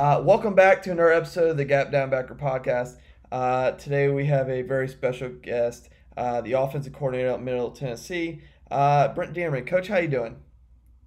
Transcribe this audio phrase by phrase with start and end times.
[0.00, 2.96] Uh, welcome back to another episode of the Gap Downbacker podcast.
[3.30, 8.40] Uh, today we have a very special guest, uh, the offensive coordinator at Middle Tennessee,
[8.70, 9.66] uh, Brent Dearmon.
[9.66, 10.36] Coach, how you doing?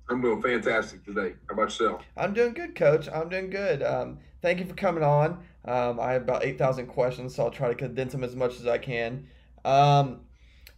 [0.09, 1.33] I'm doing fantastic today.
[1.47, 2.03] How about yourself?
[2.15, 3.09] I'm doing good, Coach.
[3.09, 3.81] I'm doing good.
[3.81, 5.43] Um, thank you for coming on.
[5.65, 8.67] Um, I have about 8,000 questions, so I'll try to condense them as much as
[8.67, 9.27] I can.
[9.65, 10.19] Um,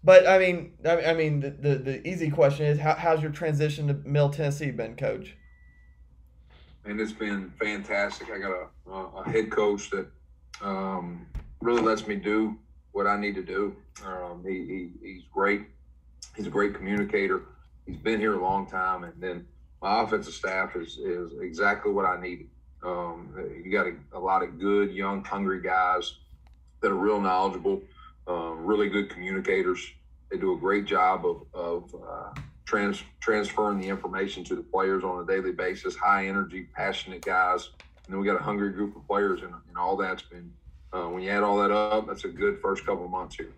[0.05, 3.89] but I mean, I, mean, the, the, the, easy question is, how, how's your transition
[3.89, 5.35] to Middle Tennessee been, Coach?
[6.85, 8.29] And it's been fantastic.
[8.31, 8.51] I got
[8.87, 10.07] a, a head coach that
[10.61, 11.25] um,
[11.61, 12.57] really lets me do
[12.91, 13.75] what I need to do.
[14.05, 15.63] Um, he, he, he's great.
[16.35, 17.43] He's a great communicator.
[17.85, 19.45] He's been here a long time, and then
[19.81, 22.47] my offensive staff is is exactly what I needed.
[22.83, 23.29] Um,
[23.63, 26.17] you got a, a, lot of good, young, hungry guys
[26.81, 27.81] that are real knowledgeable,
[28.27, 29.79] um, really good communicators.
[30.29, 35.03] They do a great job of, of uh, trans, transferring the information to the players
[35.03, 35.95] on a daily basis.
[35.95, 37.69] High energy, passionate guys,
[38.05, 40.51] and then we got a hungry group of players, and, and all that's been.
[40.93, 43.51] Uh, when you add all that up, that's a good first couple of months here.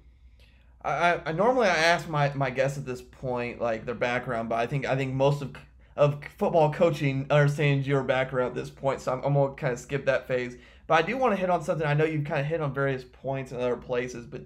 [0.84, 4.60] I, I normally I ask my, my guests at this point like their background, but
[4.60, 5.56] I think I think most of
[5.96, 9.80] of football coaching understands your background at this point, so I'm, I'm gonna kind of
[9.80, 10.56] skip that phase.
[10.86, 11.86] But I do want to hit on something.
[11.86, 14.42] I know you've kind of hit on various points in other places, but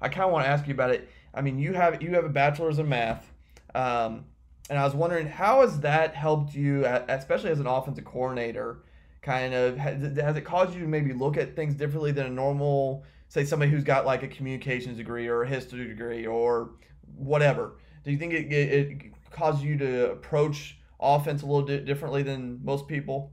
[0.00, 1.08] I kind of want to ask you about it.
[1.32, 3.32] I mean, you have you have a bachelor's in math,
[3.76, 4.24] um,
[4.70, 8.84] and I was wondering how has that helped you, especially as an offensive coordinator?
[9.20, 13.04] Kind of has it caused you to maybe look at things differently than a normal,
[13.28, 16.70] say, somebody who's got like a communications degree or a history degree or
[17.16, 17.76] whatever?
[18.04, 22.60] Do you think it, it, it caused you to approach offense a little differently than
[22.64, 23.32] most people?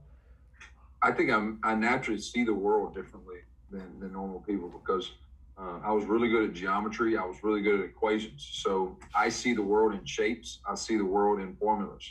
[1.01, 3.37] I think I'm, I naturally see the world differently
[3.71, 5.11] than, than normal people because
[5.57, 7.17] uh, I was really good at geometry.
[7.17, 8.49] I was really good at equations.
[8.53, 10.59] So I see the world in shapes.
[10.67, 12.09] I see the world in formulas.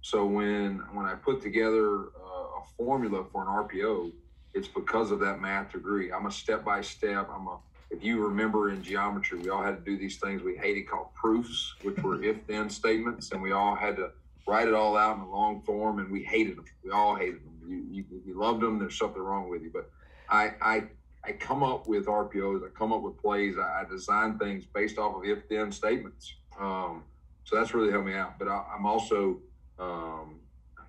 [0.00, 4.12] So when when I put together uh, a formula for an RPO,
[4.54, 6.12] it's because of that math degree.
[6.12, 7.28] I'm a step by step.
[7.32, 7.58] I'm a
[7.92, 11.14] if you remember in geometry, we all had to do these things we hated called
[11.14, 14.10] proofs, which were if then statements, and we all had to
[14.48, 16.64] write it all out in a long form, and we hated them.
[16.82, 17.60] We all hated them.
[17.64, 18.78] You, you, you loved them.
[18.78, 19.70] There's something wrong with you.
[19.72, 19.90] But
[20.28, 20.84] I, I,
[21.24, 22.64] I come up with RPOs.
[22.64, 23.56] I come up with plays.
[23.58, 26.34] I, I design things based off of if-then statements.
[26.58, 27.04] Um,
[27.44, 28.38] so that's really helped me out.
[28.38, 29.38] But I, am also,
[29.78, 30.40] um,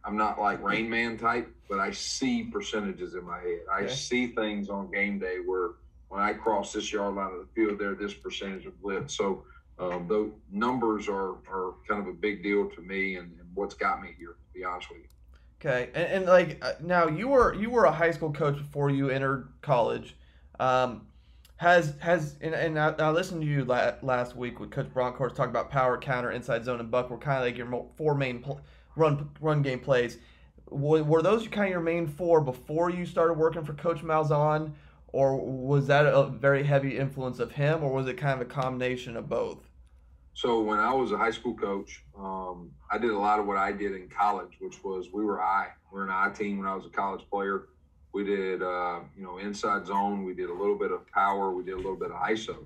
[0.04, 3.62] I'm not like Rain Man type, but I see percentages in my head.
[3.72, 3.94] I okay.
[3.94, 5.72] see things on game day where
[6.10, 9.16] when I cross this yard line of the field, there this percentage of blitz.
[9.16, 9.46] So
[9.80, 13.74] um, the numbers are, are kind of a big deal to me and, and what's
[13.74, 15.06] got me here, to be honest with you.
[15.60, 18.90] Okay, and, and like uh, now you were you were a high school coach before
[18.90, 20.16] you entered college.
[20.60, 21.08] Um,
[21.58, 25.50] has has and, and I, I, listened to you last week with Coach Bronkhorst talk
[25.50, 28.62] about power, counter, inside zone, and buck were kind of like your four main pl-
[28.96, 30.18] run run game plays.
[30.70, 34.74] Were those kind of your main four before you started working for Coach Malzahn,
[35.08, 38.50] or was that a very heavy influence of him, or was it kind of a
[38.50, 39.60] combination of both?
[40.34, 43.58] So when I was a high school coach, um, I did a lot of what
[43.58, 45.68] I did in college, which was we were I.
[45.92, 47.68] We are an I team when I was a college player.
[48.14, 50.24] We did, uh, you know, inside zone.
[50.24, 51.52] We did a little bit of power.
[51.52, 52.58] We did a little bit of ISO,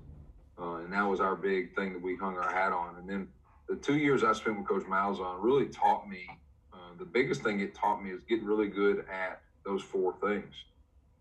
[0.60, 2.96] uh, and that was our big thing that we hung our hat on.
[2.96, 3.28] And then
[3.68, 6.28] the two years I spent with Coach Malzahn really taught me.
[6.72, 10.54] Uh, the biggest thing it taught me is getting really good at those four things.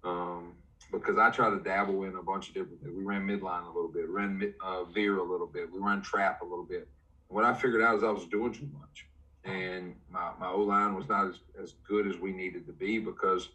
[0.04, 0.54] Um,
[0.92, 2.94] because I try to dabble in a bunch of different things.
[2.96, 6.42] We ran midline a little bit, ran uh, veer a little bit, we ran trap
[6.42, 6.88] a little bit.
[7.28, 9.06] what I figured out is I was doing too much,
[9.44, 13.00] and my, my O line was not as, as good as we needed to be
[13.00, 13.50] because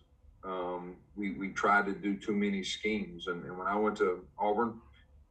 [0.44, 3.26] um, we we tried to do too many schemes.
[3.26, 4.80] And, and when I went to Auburn,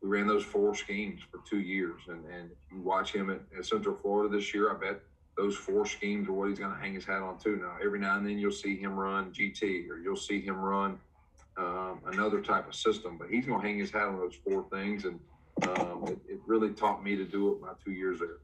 [0.01, 2.01] we ran those four schemes for two years.
[2.07, 5.01] And and you watch him at, at Central Florida this year, I bet
[5.37, 7.57] those four schemes are what he's going to hang his hat on too.
[7.57, 10.99] Now every now and then you'll see him run GT or you'll see him run
[11.57, 13.17] um, another type of system.
[13.17, 15.19] But he's going to hang his hat on those four things, and
[15.63, 18.37] um, it, it, really taught me to do it my two years there.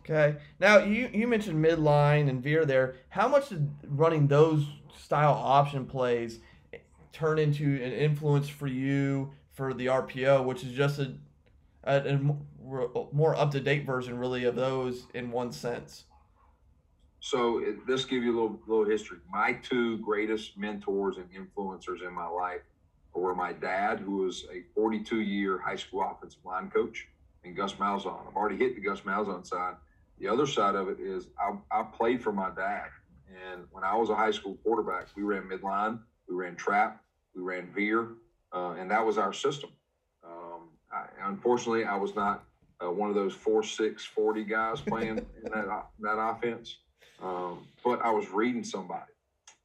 [0.00, 0.38] Okay.
[0.58, 2.96] Now you you mentioned midline and veer there.
[3.10, 4.64] How much did running those
[4.98, 6.40] style option plays
[7.12, 11.14] turn into an influence for you for the RPO, which is just a,
[11.84, 12.18] a, a
[13.12, 16.04] more up to date version, really, of those in one sense?
[17.20, 19.18] So this give you a little little history.
[19.30, 22.62] My two greatest mentors and influencers in my life
[23.14, 27.08] were my dad, who was a 42 year high school offensive line coach,
[27.44, 28.26] and Gus Malzahn.
[28.28, 29.74] I've already hit the Gus Malzahn side.
[30.18, 32.88] The other side of it is I, I played for my dad,
[33.28, 37.02] and when I was a high school quarterback, we ran midline, we ran trap,
[37.34, 38.08] we ran veer,
[38.52, 39.70] uh, and that was our system.
[40.24, 42.44] Um, I, unfortunately, I was not
[42.84, 46.76] uh, one of those four six forty guys playing in that that offense.
[47.22, 49.12] Um, but I was reading somebody,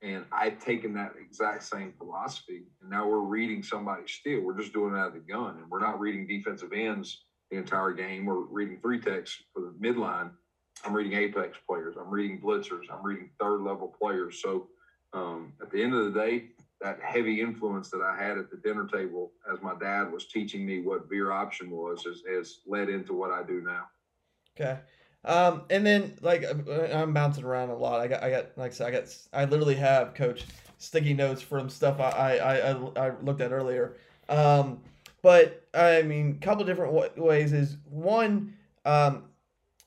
[0.01, 4.41] And I've taken that exact same philosophy, and now we're reading somebody still.
[4.41, 7.57] We're just doing it out of the gun, and we're not reading defensive ends the
[7.57, 8.25] entire game.
[8.25, 10.31] We're reading three techs for the midline.
[10.83, 11.95] I'm reading apex players.
[11.99, 12.83] I'm reading blitzers.
[12.91, 14.41] I'm reading third level players.
[14.41, 14.67] So
[15.13, 16.49] um, at the end of the day,
[16.81, 20.65] that heavy influence that I had at the dinner table as my dad was teaching
[20.65, 23.85] me what veer option was has, has led into what I do now.
[24.59, 24.79] Okay.
[25.23, 26.45] Um, and then like
[26.93, 28.01] I'm bouncing around a lot.
[28.01, 30.43] I got, I got, like I said, I got, I literally have coach
[30.77, 33.95] sticky notes from stuff I, I, I, I looked at earlier.
[34.29, 34.81] Um,
[35.21, 38.53] but I mean, a couple different ways is one,
[38.85, 39.23] um,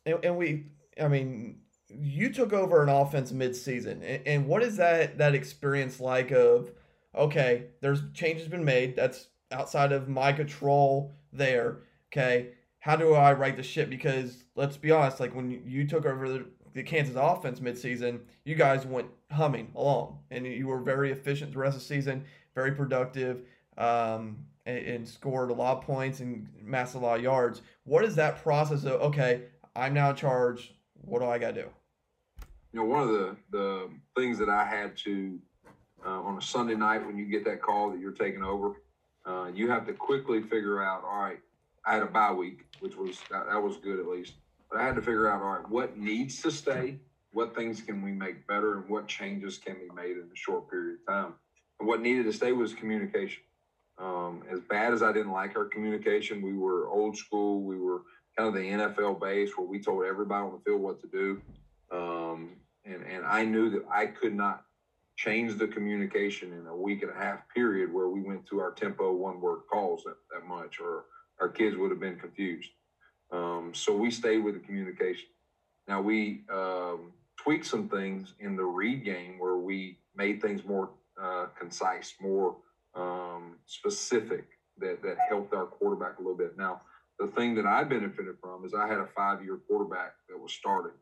[0.05, 0.67] and, and we,
[1.01, 6.01] I mean, you took over an offense mid-season, and, and what is that that experience
[6.01, 6.31] like?
[6.31, 6.73] Of
[7.17, 8.95] okay, there's changes been made.
[8.97, 11.15] That's outside of my control.
[11.33, 11.79] There,
[12.13, 12.51] okay.
[12.81, 13.91] How do I right the ship?
[13.91, 18.55] Because let's be honest, like when you took over the, the Kansas offense midseason, you
[18.55, 22.25] guys went humming along, and you were very efficient the rest of the season,
[22.55, 23.43] very productive,
[23.77, 24.39] um,
[24.69, 27.63] and, and scored a lot of points and massed a lot of yards.
[27.85, 29.01] What is that process of?
[29.01, 29.45] Okay,
[29.75, 30.75] I'm now in charge.
[31.01, 31.69] What do I got to do?
[32.73, 35.39] You know, one of the the things that I had to
[36.05, 38.75] uh, on a Sunday night when you get that call that you're taking over,
[39.27, 41.03] uh, you have to quickly figure out.
[41.03, 41.41] All right,
[41.87, 44.35] I had a bye week, which was that, that was good at least.
[44.71, 46.99] But I had to figure out, all right, what needs to stay,
[47.33, 50.71] what things can we make better, and what changes can be made in a short
[50.71, 51.33] period of time.
[51.81, 53.43] And what needed to stay was communication.
[53.99, 57.63] Um, as bad as I didn't like our communication, we were old school.
[57.63, 58.03] We were
[58.37, 61.41] kind of the NFL base where we told everybody on the field what to do.
[61.91, 62.51] Um,
[62.85, 64.63] and, and I knew that I could not
[65.17, 68.71] change the communication in a week and a half period where we went through our
[68.71, 71.07] tempo one word calls that, that much, or
[71.41, 72.71] our kids would have been confused.
[73.33, 75.29] Um, so we stayed with the communication.
[75.89, 80.91] Now we um, tweaked some things in the read game where we made things more
[81.21, 82.57] uh, concise, more
[82.99, 84.47] um, specific
[84.79, 86.57] that, that helped our quarterback a little bit.
[86.59, 86.83] Now,
[87.19, 90.53] the thing that I benefited from is I had a five year quarterback that was
[90.53, 90.97] starting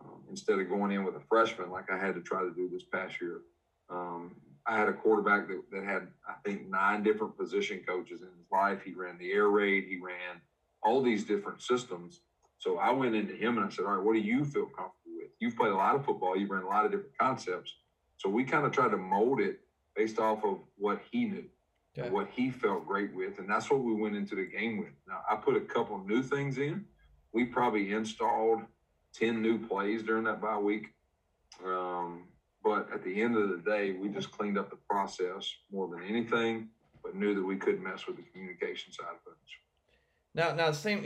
[0.00, 2.68] um, instead of going in with a freshman like I had to try to do
[2.72, 3.40] this past year.
[3.90, 8.28] Um, I had a quarterback that, that had, I think, nine different position coaches in
[8.28, 8.82] his life.
[8.84, 10.40] He ran the air raid, he ran
[10.82, 12.20] all these different systems.
[12.58, 15.16] So I went into him and I said, All right, what do you feel comfortable
[15.16, 15.30] with?
[15.40, 17.74] You've played a lot of football, you've ran a lot of different concepts.
[18.18, 19.60] So we kind of tried to mold it
[19.96, 21.44] based off of what he knew.
[21.98, 22.08] Okay.
[22.08, 24.92] what he felt great with, and that's what we went into the game with.
[25.08, 26.84] Now, I put a couple new things in.
[27.32, 28.62] We probably installed
[29.14, 30.94] 10 new plays during that bye week.
[31.66, 32.28] Um,
[32.62, 36.04] but at the end of the day, we just cleaned up the process more than
[36.04, 36.68] anything,
[37.02, 39.36] but knew that we couldn't mess with the communication side of things.
[40.34, 41.02] Now, now, the same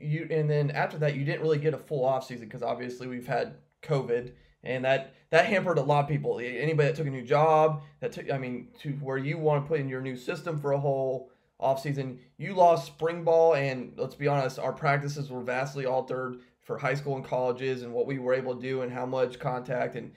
[0.00, 3.06] you, and then after that, you didn't really get a full off season because obviously
[3.06, 4.32] we've had COVID,
[4.64, 6.38] and that that hampered a lot of people.
[6.38, 9.68] Anybody that took a new job, that took, I mean, to where you want to
[9.68, 13.92] put in your new system for a whole off season, you lost spring ball, and
[13.96, 18.06] let's be honest, our practices were vastly altered for high school and colleges, and what
[18.06, 20.12] we were able to do, and how much contact and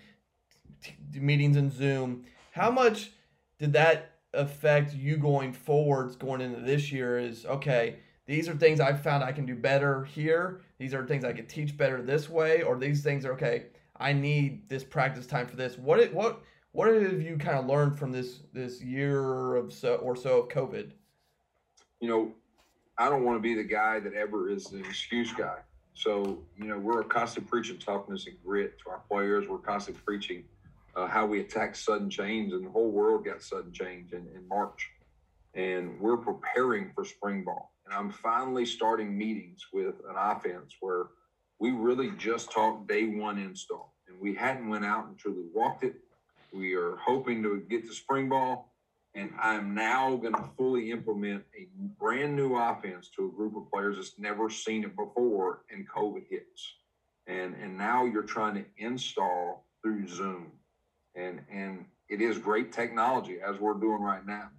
[0.82, 2.26] t- meetings in Zoom.
[2.52, 3.12] How much
[3.58, 7.18] did that affect you going forwards, going into this year?
[7.18, 10.62] Is okay these are things I've found I can do better here.
[10.80, 13.68] These are things I can teach better this way, or these things are okay.
[13.98, 15.78] I need this practice time for this.
[15.78, 19.96] What it what what have you kind of learned from this this year of so
[19.96, 20.92] or so of COVID?
[22.02, 22.32] You know,
[22.98, 25.60] I don't want to be the guy that ever is the excuse guy.
[25.94, 29.48] So you know, we're constantly preaching toughness and grit to our players.
[29.48, 30.44] We're constantly preaching
[30.96, 34.48] uh, how we attack sudden change, and the whole world got sudden change in, in
[34.50, 34.90] March,
[35.54, 41.08] and we're preparing for spring ball and I'm finally starting meetings with an offense where
[41.60, 45.84] we really just talked day one install, and we hadn't went out and truly walked
[45.84, 45.96] it.
[46.54, 48.74] We are hoping to get to spring ball,
[49.14, 51.68] and I'm now going to fully implement a
[52.00, 56.24] brand new offense to a group of players that's never seen it before, and COVID
[56.30, 56.74] hits,
[57.28, 60.52] and and now you're trying to install through Zoom,
[61.16, 64.50] and and it is great technology as we're doing right now,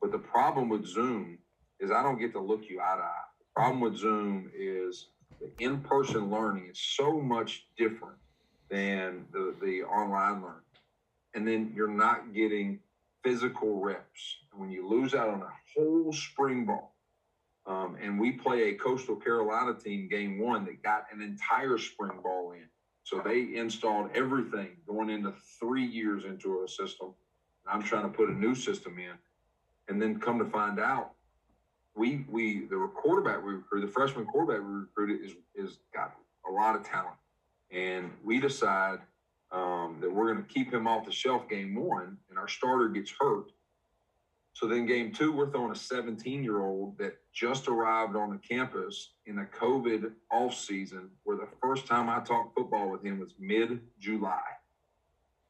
[0.00, 1.38] but the problem with Zoom
[1.78, 3.28] is I don't get to look you eye to eye.
[3.38, 5.08] The problem with Zoom is
[5.40, 8.18] the in-person learning is so much different
[8.68, 10.60] than the, the online learning.
[11.34, 12.80] And then you're not getting
[13.22, 14.36] physical reps.
[14.54, 16.94] When you lose out on a whole spring ball,
[17.66, 22.20] um, and we play a Coastal Carolina team game one that got an entire spring
[22.22, 22.68] ball in.
[23.02, 27.14] So they installed everything going into three years into a system.
[27.66, 29.14] I'm trying to put a new system in.
[29.88, 31.12] And then come to find out,
[31.96, 36.14] we we the quarterback we recruited, the freshman quarterback we recruited is is got
[36.48, 37.16] a lot of talent,
[37.70, 39.00] and we decide
[39.50, 42.88] um, that we're going to keep him off the shelf game one, and our starter
[42.88, 43.50] gets hurt.
[44.52, 48.38] So then game two, we're throwing a 17 year old that just arrived on the
[48.38, 53.20] campus in a COVID off season, where the first time I talked football with him
[53.20, 54.40] was mid July.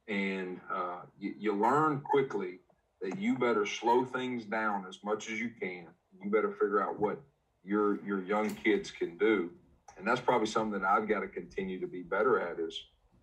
[0.09, 2.61] And uh, you, you learn quickly
[3.01, 5.87] that you better slow things down as much as you can.
[6.23, 7.21] You better figure out what
[7.65, 9.51] your your young kids can do,
[9.99, 12.59] and that's probably something that I've got to continue to be better at.
[12.59, 12.81] Is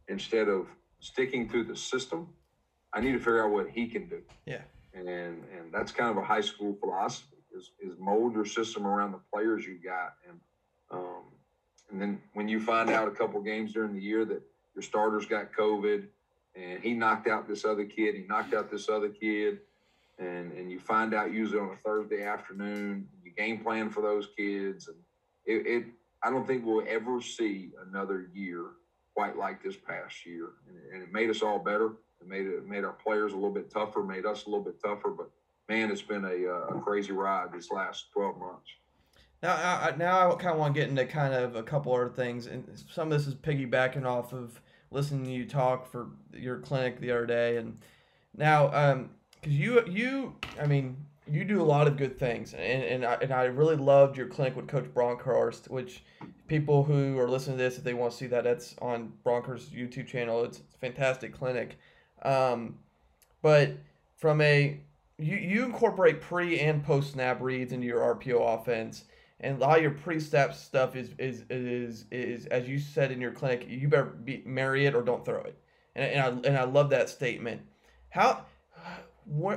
[0.07, 0.67] instead of
[0.99, 2.29] sticking to the system,
[2.93, 4.21] I need to figure out what he can do.
[4.45, 4.61] Yeah,
[4.93, 9.11] and and that's kind of a high school philosophy is is mold your system around
[9.11, 10.39] the players you got, and
[10.91, 11.23] um,
[11.91, 14.41] and then when you find out a couple games during the year that
[14.75, 16.07] your starters got COVID
[16.55, 19.59] and he knocked out this other kid, he knocked out this other kid,
[20.19, 24.29] and and you find out usually on a Thursday afternoon, you game plan for those
[24.37, 24.97] kids, and
[25.45, 25.85] it, it
[26.23, 28.65] I don't think we'll ever see another year
[29.15, 31.93] quite like this past year, and, and it made us all better.
[32.21, 34.81] It made it made our players a little bit tougher, made us a little bit
[34.81, 35.29] tougher, but
[35.69, 38.69] man, it's been a, a crazy ride this last twelve months.
[39.41, 42.07] Now, I, now I kind of want to get into kind of a couple other
[42.09, 46.59] things, and some of this is piggybacking off of listening to you talk for your
[46.59, 47.77] clinic the other day, and
[48.37, 49.09] now um,
[49.43, 50.97] because you you I mean
[51.29, 54.27] you do a lot of good things, and and I, and I really loved your
[54.27, 56.03] clinic with Coach Bronkhorst, which
[56.47, 59.69] people who are listening to this, if they want to see that, that's on Bronkhorst's
[59.69, 60.43] YouTube channel.
[60.43, 61.77] It's, a fantastic clinic,
[62.23, 62.75] um,
[63.41, 63.73] but
[64.17, 64.79] from a
[65.17, 69.05] you you incorporate pre and post snap reads into your RPO offense
[69.43, 73.19] and a lot of your pre-snap stuff is is is is as you said in
[73.21, 75.57] your clinic you better be, marry it or don't throw it.
[75.95, 77.61] And, and I and I love that statement.
[78.09, 78.45] How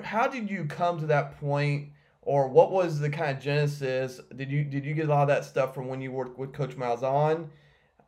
[0.03, 1.89] how did you come to that point
[2.23, 5.29] or what was the kind of genesis did you did you get a lot of
[5.29, 7.49] that stuff from when you worked with coach malzahn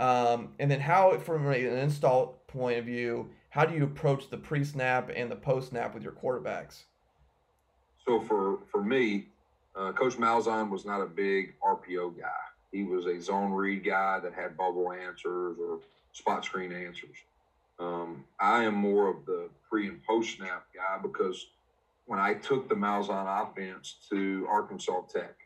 [0.01, 4.37] um, and then how from an install point of view how do you approach the
[4.37, 6.85] pre-snap and the post-snap with your quarterbacks
[8.05, 9.27] so for for me
[9.79, 12.27] uh, Coach Malzahn was not a big RPO guy.
[12.73, 15.79] He was a zone read guy that had bubble answers or
[16.13, 17.17] spot screen answers.
[17.79, 21.47] Um, I am more of the pre and post snap guy because
[22.07, 25.37] when I took the Malzahn offense to Arkansas Tech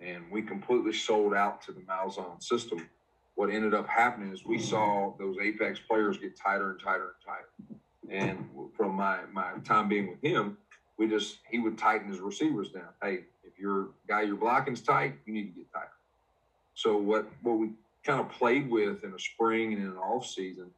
[0.00, 2.88] and we completely sold out to the Malzahn system,
[3.34, 7.24] what ended up happening is we saw those apex players get tighter and tighter and
[7.24, 7.80] tighter.
[8.10, 10.58] And from my, my time being with him,
[10.98, 12.88] we just he would tighten his receivers down.
[13.00, 15.88] Hey, if your guy you're blocking's tight, you need to get tighter.
[16.74, 17.70] So what what we
[18.04, 20.70] kind of played with in a spring and in the off season,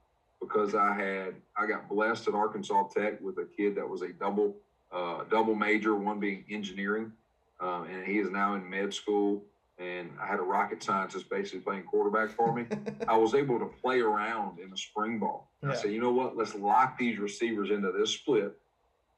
[0.47, 4.13] because I had I got blessed at Arkansas Tech with a kid that was a
[4.13, 4.57] double
[4.93, 7.13] uh, double major, one being engineering,
[7.61, 9.43] um, and he is now in med school.
[9.77, 12.65] And I had a rocket scientist basically playing quarterback for me.
[13.09, 15.51] I was able to play around in the spring ball.
[15.65, 15.73] Yeah.
[15.73, 16.37] I said, you know what?
[16.37, 18.57] Let's lock these receivers into this split.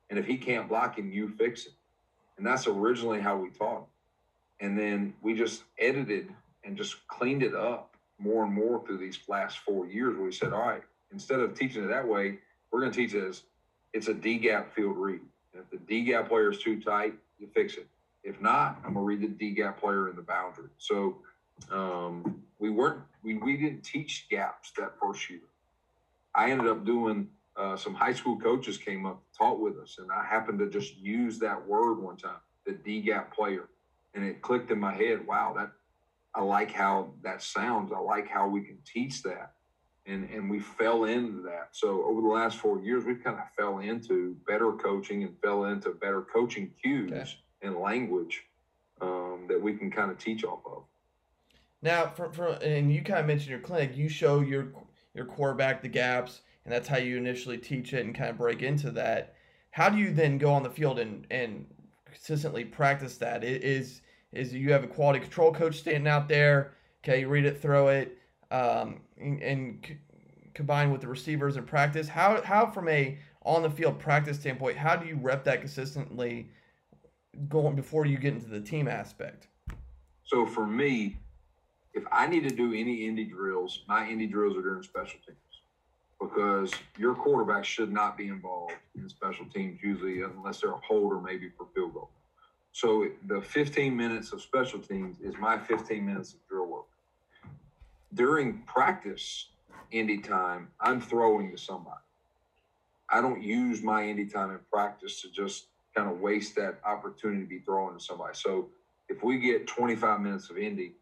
[0.09, 1.73] And if he can't block him, you fix it.
[2.39, 3.87] And that's originally how we taught.
[4.61, 6.31] And then we just edited
[6.65, 10.17] and just cleaned it up more and more through these last four years.
[10.17, 10.83] Where we said, all right,
[11.17, 12.37] instead of teaching it that way,
[12.71, 13.45] we're going to teach it as
[13.95, 15.23] it's a D gap field read.
[15.55, 17.87] And if the D gap player is too tight, you fix it.
[18.23, 20.69] If not, I'm gonna read the D gap player in the boundary.
[20.77, 21.17] So
[21.73, 25.41] um, we weren't we, we didn't teach gaps that first year.
[26.35, 30.11] I ended up doing uh, some high school coaches came up taught with us, and
[30.13, 33.71] I happened to just use that word one time, the D gap player,
[34.15, 35.27] and it clicked in my head.
[35.27, 35.71] Wow, that
[36.35, 37.91] I like how that sounds.
[37.91, 39.53] I like how we can teach that,
[40.07, 41.69] and and we fell into that.
[41.73, 45.65] So over the last four years, we kind of fell into better coaching and fell
[45.65, 47.31] into better coaching cues okay.
[47.63, 48.45] and language
[49.01, 50.85] um, that we can kind of teach off of.
[51.83, 54.69] Now, for, for and you kind of mentioned your clinic, you show your
[55.15, 58.61] your quarterback the gaps and that's how you initially teach it and kind of break
[58.61, 59.35] into that.
[59.71, 61.67] How do you then go on the field and and
[62.05, 63.45] consistently practice that?
[63.45, 66.73] Is is you have a quality control coach standing out there?
[67.05, 68.19] Okay, read it, throw it,
[68.51, 69.99] um, and, and c-
[70.55, 72.09] combine with the receivers in practice.
[72.09, 76.51] How how from a on the field practice standpoint, how do you rep that consistently
[77.49, 79.49] going before you get into the team aspect?
[80.25, 81.17] So for me,
[81.95, 85.39] if I need to do any indie drills, my indie drills are during special teams
[86.21, 91.21] because your quarterback should not be involved in special teams usually unless they're a holder
[91.21, 92.11] maybe for field goal.
[92.73, 96.85] So the 15 minutes of special teams is my 15 minutes of drill work.
[98.17, 99.51] During practice,
[99.93, 102.01] indie time, I'm throwing to somebody.
[103.11, 107.43] I don't use my indie time in practice to just kind of waste that opportunity
[107.43, 108.33] to be throwing to somebody.
[108.35, 108.71] So
[109.11, 110.93] if we get 25 minutes of indie,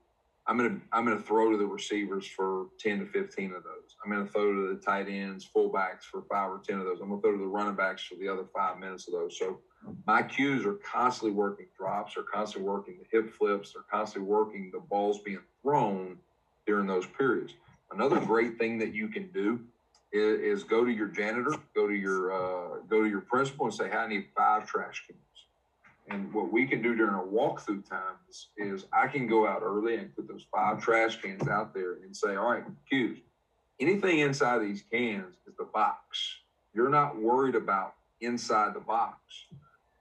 [0.46, 3.96] I'm gonna I'm gonna throw to the receivers for ten to fifteen of those.
[4.04, 7.00] I'm gonna throw to the tight ends, fullbacks for five or ten of those.
[7.00, 9.38] I'm gonna throw to the running backs for the other five minutes of those.
[9.38, 9.60] So
[10.06, 14.70] my cues are constantly working drops, are constantly working the hip flips, they're constantly working
[14.70, 16.18] the balls being thrown
[16.66, 17.54] during those periods.
[17.92, 19.60] Another great thing that you can do
[20.12, 23.74] is, is go to your janitor, go to your uh, go to your principal, and
[23.74, 25.20] say, "Hey, I need five trash cans."
[26.08, 29.96] And what we can do during our walkthrough times is I can go out early
[29.96, 33.18] and put those five trash cans out there and say, all right, cues.
[33.80, 36.36] Anything inside these cans is the box.
[36.74, 39.18] You're not worried about inside the box.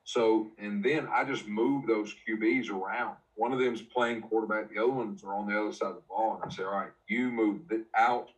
[0.03, 3.15] So, and then I just move those QBs around.
[3.35, 6.01] One of them's playing quarterback, the other ones are on the other side of the
[6.07, 6.35] ball.
[6.35, 7.61] And I say, all right, you move
[7.97, 8.29] out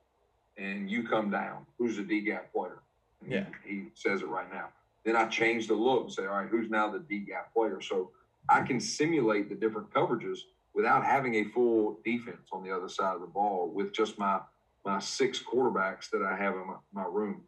[0.57, 1.65] and you come down.
[1.77, 2.79] Who's the D gap player?
[3.21, 3.45] And yeah.
[3.65, 4.69] He, says it right now.
[5.03, 7.81] Then I change the look and say, all right, who's now the D gap player?
[7.81, 8.11] So
[8.49, 10.39] I can simulate the different coverages
[10.73, 14.39] without having a full defense on the other side of the ball with just my
[14.85, 17.41] my six quarterbacks that I have in my, my room.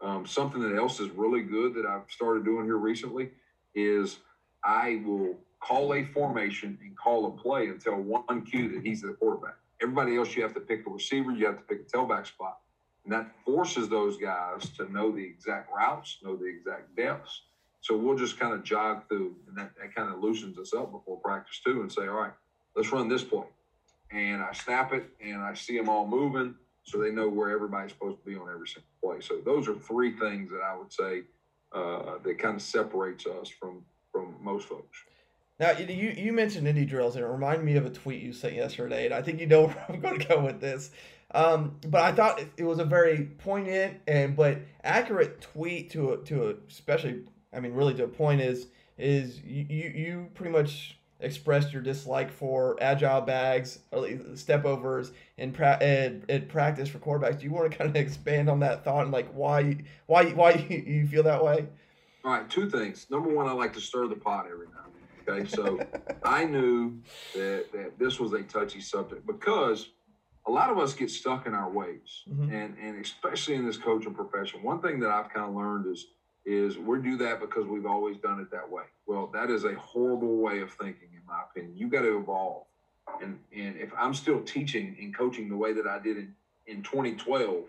[0.00, 3.30] Um, something that else is really good that I've started doing here recently
[3.74, 4.18] is
[4.62, 9.02] I will call a formation and call a play and tell one cue that he's
[9.02, 9.56] the quarterback.
[9.82, 12.58] Everybody else, you have to pick a receiver, you have to pick a tailback spot.
[13.04, 17.42] And that forces those guys to know the exact routes, know the exact depths.
[17.80, 20.90] So we'll just kind of jog through, and that, that kind of loosens us up
[20.92, 22.32] before practice too, and say, all right,
[22.74, 23.44] let's run this play.
[24.10, 26.54] And I snap it, and I see them all moving,
[26.84, 29.20] so they know where everybody's supposed to be on every single play.
[29.20, 31.22] So those are three things that I would say
[31.72, 34.96] uh, that kind of separates us from from most folks.
[35.58, 38.54] Now you you mentioned indie drills, and it reminded me of a tweet you sent
[38.54, 40.90] yesterday, and I think you know where I'm going to go with this.
[41.32, 46.18] Um, but I thought it was a very poignant and but accurate tweet to a,
[46.24, 50.98] to a, especially I mean really to a point is is you, you, pretty much
[51.20, 57.38] expressed your dislike for agile bags, or step overs, and pra- and, practice for quarterbacks.
[57.38, 60.52] Do you want to kind of expand on that thought and like why why why
[60.68, 61.66] you feel that way?
[62.24, 63.06] All right, two things.
[63.10, 64.95] Number one, I like to stir the pot every now and.
[65.28, 65.78] Okay, so
[66.24, 66.98] I knew
[67.34, 69.88] that that this was a touchy subject because
[70.46, 72.52] a lot of us get stuck in our ways, mm-hmm.
[72.52, 74.62] and and especially in this coaching profession.
[74.62, 76.06] One thing that I've kind of learned is
[76.44, 78.84] is we do that because we've always done it that way.
[79.06, 81.76] Well, that is a horrible way of thinking, in my opinion.
[81.76, 82.64] You got to evolve,
[83.20, 86.34] and and if I'm still teaching and coaching the way that I did in
[86.66, 87.64] in 2012,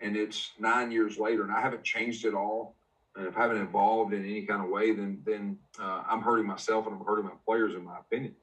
[0.00, 2.74] and it's nine years later, and I haven't changed at all,
[3.18, 6.46] and if I haven't evolved in any kind of way, then then uh, I'm hurting
[6.46, 8.34] myself and I'm hurting my players, in my opinion.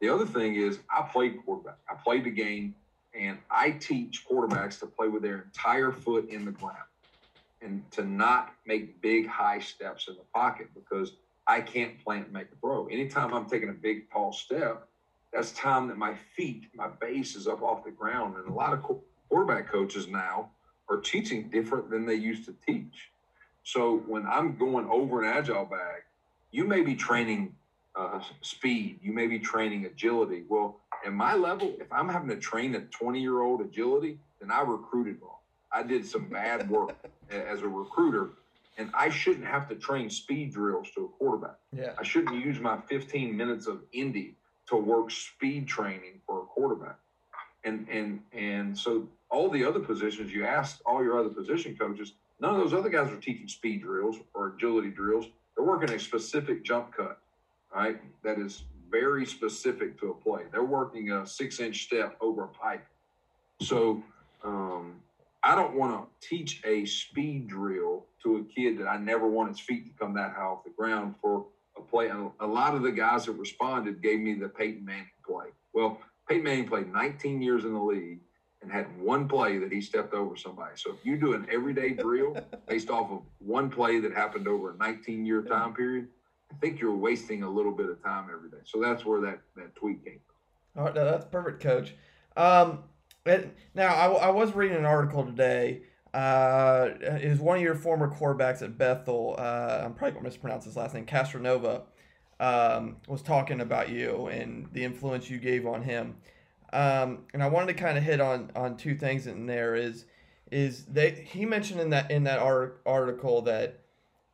[0.00, 1.78] The other thing is I played quarterback.
[1.90, 2.74] I played the game.
[3.12, 6.76] And I teach quarterbacks to play with their entire foot in the ground
[7.60, 11.14] and to not make big high steps in the pocket because
[11.46, 12.86] I can't plant and make a throw.
[12.86, 14.86] Anytime I'm taking a big tall step,
[15.32, 18.36] that's time that my feet, my base is up off the ground.
[18.36, 18.82] And a lot of
[19.28, 20.50] quarterback coaches now
[20.88, 23.10] are teaching different than they used to teach.
[23.72, 26.02] So when I'm going over an agile bag,
[26.50, 27.54] you may be training
[27.94, 30.42] uh, speed, you may be training agility.
[30.48, 34.50] Well, at my level, if I'm having to train a 20 year old agility, then
[34.50, 35.36] I recruited wrong.
[35.72, 36.96] I did some bad work
[37.30, 38.30] as a recruiter,
[38.76, 41.58] and I shouldn't have to train speed drills to a quarterback.
[41.72, 41.92] Yeah.
[41.96, 44.34] I shouldn't use my 15 minutes of Indy
[44.66, 46.98] to work speed training for a quarterback.
[47.62, 52.14] And and and so all the other positions you asked all your other position coaches,
[52.40, 55.26] none of those other guys are teaching speed drills or agility drills.
[55.56, 57.18] They're working a specific jump cut,
[57.74, 58.00] right?
[58.22, 60.42] That is very specific to a play.
[60.50, 62.84] They're working a six inch step over a pipe.
[63.62, 64.02] So
[64.42, 64.96] um,
[65.42, 69.50] I don't want to teach a speed drill to a kid that I never want
[69.50, 72.10] his feet to come that high off the ground for a play.
[72.40, 75.46] A lot of the guys that responded gave me the Peyton Manning play.
[75.72, 75.98] Well,
[76.28, 78.20] Peyton Manning played 19 years in the league and
[78.70, 80.72] had one play that he stepped over somebody.
[80.76, 82.36] So if you do an everyday drill
[82.68, 86.08] based off of one play that happened over a 19 year time period,
[86.50, 88.62] I think you're wasting a little bit of time every day.
[88.64, 90.80] So that's where that, that tweet came from.
[90.80, 91.94] All right, no, that's perfect, Coach.
[92.36, 92.84] Um,
[93.26, 95.82] it, now, I, I was reading an article today.
[96.12, 99.36] Uh, is one of your former quarterbacks at Bethel.
[99.38, 101.06] Uh, I'm probably going to mispronounce his last name.
[101.06, 101.82] Castronova
[102.40, 106.16] um, was talking about you and the influence you gave on him.
[106.72, 109.74] Um, and I wanted to kind of hit on on two things in there.
[109.74, 110.04] Is
[110.50, 113.80] is they he mentioned in that in that art, article that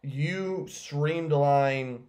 [0.02, 2.04] you streamline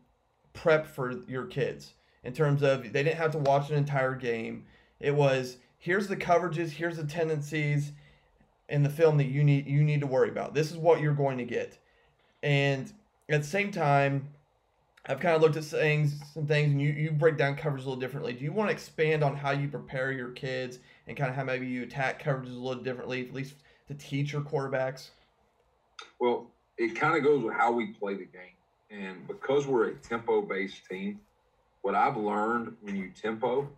[0.53, 4.65] prep for your kids in terms of they didn't have to watch an entire game.
[4.99, 7.91] It was here's the coverages, here's the tendencies
[8.69, 10.53] in the film that you need you need to worry about.
[10.53, 11.77] This is what you're going to get.
[12.43, 12.91] And
[13.29, 14.29] at the same time,
[15.09, 17.87] I've kind of looked at saying some things, and you, you break down coverage a
[17.87, 18.33] little differently.
[18.33, 21.45] Do you want to expand on how you prepare your kids and kind of how
[21.45, 23.55] maybe you attack coverages a little differently, at least
[23.87, 25.11] to teach your quarterbacks?
[26.19, 28.57] Well, it kind of goes with how we play the game.
[28.89, 31.21] And because we're a tempo based team,
[31.81, 33.69] what I've learned when you tempo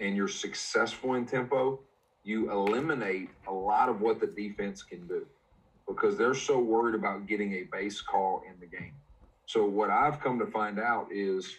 [0.00, 1.78] and you're successful in tempo,
[2.24, 5.26] you eliminate a lot of what the defense can do
[5.86, 8.94] because they're so worried about getting a base call in the game.
[9.46, 11.56] So what I've come to find out is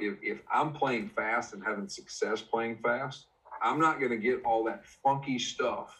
[0.00, 3.26] if, if I'm playing fast and having success playing fast,
[3.62, 5.98] I'm not going to get all that funky stuff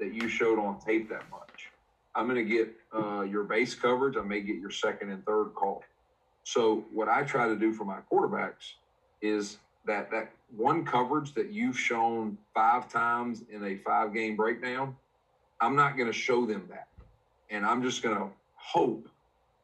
[0.00, 1.70] that you showed on tape that much.
[2.14, 4.16] I'm going to get uh, your base coverage.
[4.16, 5.82] I may get your second and third call.
[6.44, 8.72] So what I try to do for my quarterbacks
[9.20, 14.96] is that that one coverage that you've shown five times in a five game breakdown,
[15.60, 16.88] I'm not going to show them that,
[17.50, 19.08] and I'm just going to hope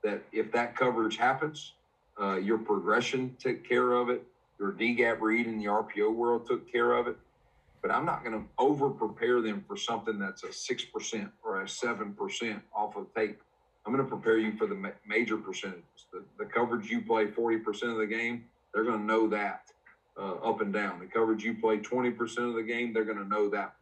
[0.03, 1.73] that if that coverage happens,
[2.21, 4.23] uh, your progression took care of it.
[4.59, 7.17] Your D gap read in the RPO world took care of it.
[7.81, 11.65] But I'm not going to over prepare them for something that's a 6% or a
[11.65, 13.41] 7% off of tape.
[13.85, 15.83] I'm going to prepare you for the ma- major percentages.
[16.13, 19.63] The, the coverage you play 40% of the game, they're going to know that
[20.17, 21.01] uh, up and down.
[21.01, 23.75] The coverage you play 20% of the game, they're going to know that.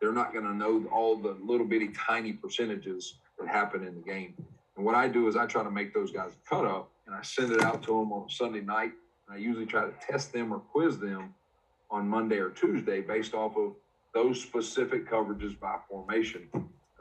[0.00, 4.00] They're not going to know all the little bitty tiny percentages that happen in the
[4.00, 4.34] game.
[4.76, 7.22] And what I do is I try to make those guys cut up and I
[7.22, 8.92] send it out to them on Sunday night.
[9.28, 11.34] And I usually try to test them or quiz them
[11.90, 13.74] on Monday or Tuesday based off of
[14.14, 16.48] those specific coverages by formation.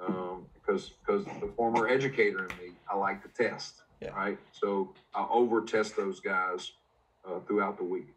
[0.06, 3.82] Um, because because the former educator in me, I like to test.
[4.02, 4.10] Yeah.
[4.10, 4.40] Right.
[4.52, 6.72] So I over test those guys
[7.28, 8.08] uh, throughout the week.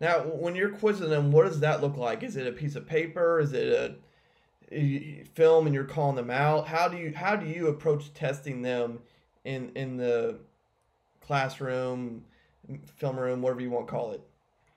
[0.00, 2.22] Now, when you're quizzing them, what does that look like?
[2.22, 3.38] Is it a piece of paper?
[3.38, 3.94] Is it a
[4.70, 9.00] film and you're calling them out how do you how do you approach testing them
[9.44, 10.38] in in the
[11.20, 12.24] classroom
[12.86, 14.20] film room whatever you want to call it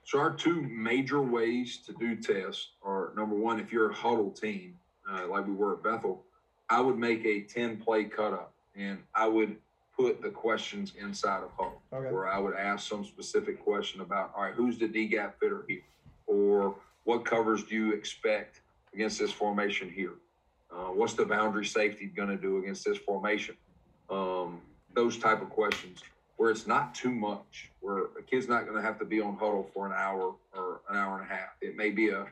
[0.04, 4.32] so our two major ways to do tests are number one if you're a huddle
[4.32, 4.76] team
[5.12, 6.24] uh, like we were at bethel
[6.72, 9.56] i would make a 10 play cut up and i would
[9.96, 12.12] put the questions inside of Hudl okay.
[12.12, 15.66] where i would ask some specific question about all right who's the d gap fitter
[15.68, 15.82] here
[16.26, 18.62] or what covers do you expect
[18.94, 20.14] against this formation here?
[20.72, 23.56] Uh, what's the boundary safety going to do against this formation?
[24.10, 24.62] Um,
[24.94, 26.04] those type of questions
[26.38, 29.38] where it's not too much, where a kid's not going to have to be on
[29.38, 31.50] Hudl for an hour or an hour and a half.
[31.62, 32.26] It may be a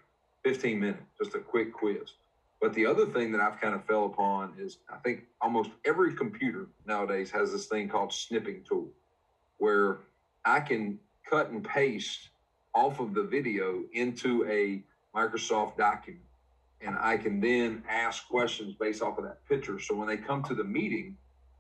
[0.44, 2.14] 15 minute, just a quick quiz.
[2.60, 6.14] But the other thing that I've kind of fell upon is I think almost every
[6.14, 8.88] computer nowadays has this thing called snipping tool,
[9.58, 10.00] where
[10.46, 12.30] I can cut and paste
[12.74, 14.82] off of the video into a
[15.18, 16.24] Microsoft document
[16.84, 19.80] and I can then ask questions based off of that picture.
[19.80, 21.18] So when they come to the meeting,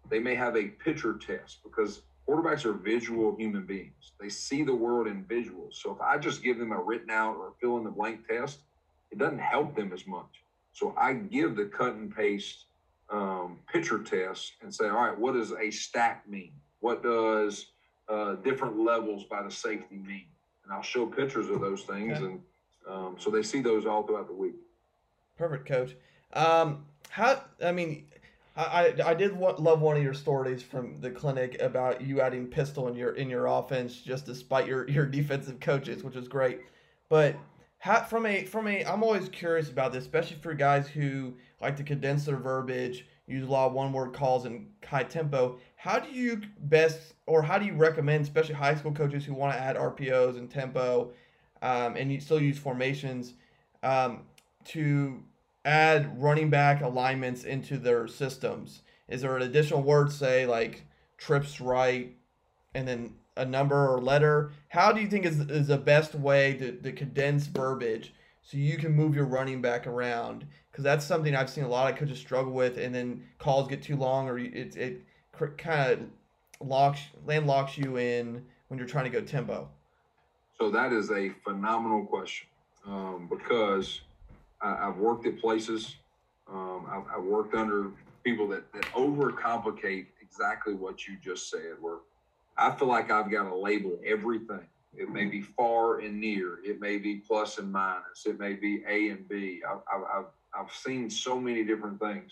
[0.10, 4.13] they may have a picture test because quarterbacks are visual human beings.
[4.19, 5.75] They see the world in visuals.
[5.75, 8.60] So if I just give them a written out or fill in the blank test,
[9.12, 10.43] it doesn't help them as much.
[10.73, 12.65] So I give the cut and paste
[13.10, 16.53] um, picture test and say, all right, what does a stack mean?
[16.79, 17.67] What does
[18.07, 20.25] uh, different levels by the safety mean?
[20.63, 22.25] And I'll show pictures of those things, okay.
[22.25, 22.39] and
[22.89, 24.55] um, so they see those all throughout the week.
[25.38, 25.96] Perfect, coach.
[26.34, 27.41] Um, how?
[27.63, 28.06] I mean,
[28.56, 32.88] I, I did love one of your stories from the clinic about you adding pistol
[32.88, 36.62] in your in your offense just despite your your defensive coaches, which was great.
[37.10, 37.38] But
[37.80, 41.76] how, from a from a I'm always curious about this, especially for guys who like
[41.78, 45.58] to condense their verbiage, use a lot of one word calls and high tempo.
[45.76, 49.54] How do you best or how do you recommend, especially high school coaches who want
[49.54, 51.12] to add RPOs and tempo,
[51.62, 53.34] um, and you still use formations,
[53.84, 54.24] um,
[54.65, 55.24] to
[55.65, 58.82] add running back alignments into their systems?
[59.08, 60.86] Is there an additional word, say like
[61.17, 62.15] trips right,
[62.74, 64.52] and then a number or letter?
[64.69, 68.78] How do you think is, is the best way to, to condense verbiage so you
[68.78, 70.45] can move your running back around?
[70.71, 73.82] Because that's something I've seen a lot of coaches struggle with, and then calls get
[73.82, 75.02] too long, or it, it
[75.58, 76.00] kind of
[76.65, 79.69] locks land locks you in when you're trying to go tempo.
[80.60, 82.47] So that is a phenomenal question
[82.86, 84.02] um, because
[84.62, 85.95] I, have worked at places.
[86.52, 87.91] Um, I've, I've, worked under
[88.24, 91.76] people that, that overcomplicate exactly what you just said.
[91.80, 91.97] Where
[92.58, 94.65] I feel like I've got to label everything.
[94.95, 96.60] It may be far and near.
[96.65, 98.26] It may be plus and minus.
[98.26, 99.62] It may be A and B.
[99.67, 102.32] I've, I've, I've seen so many different things.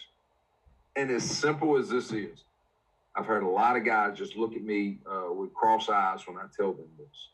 [0.95, 2.43] And as simple as this is,
[3.15, 6.37] I've heard a lot of guys just look at me uh, with cross eyes when
[6.37, 7.29] I tell them this.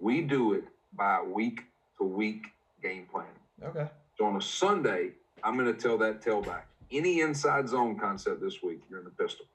[0.00, 1.62] We do it by week
[1.98, 2.46] to week
[2.82, 3.26] game plan.
[3.62, 3.88] Okay.
[4.16, 5.10] So on a Sunday,
[5.42, 9.10] I'm going to tell that tailback any inside zone concept this week, you're in the
[9.10, 9.46] pistol.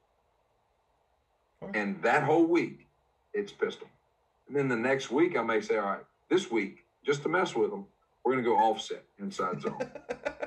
[1.74, 2.86] And that whole week,
[3.34, 3.88] it's pistol.
[4.48, 7.54] And then the next week, I may say, all right, this week, just to mess
[7.54, 7.86] with them,
[8.24, 9.78] we're going to go offset inside zone.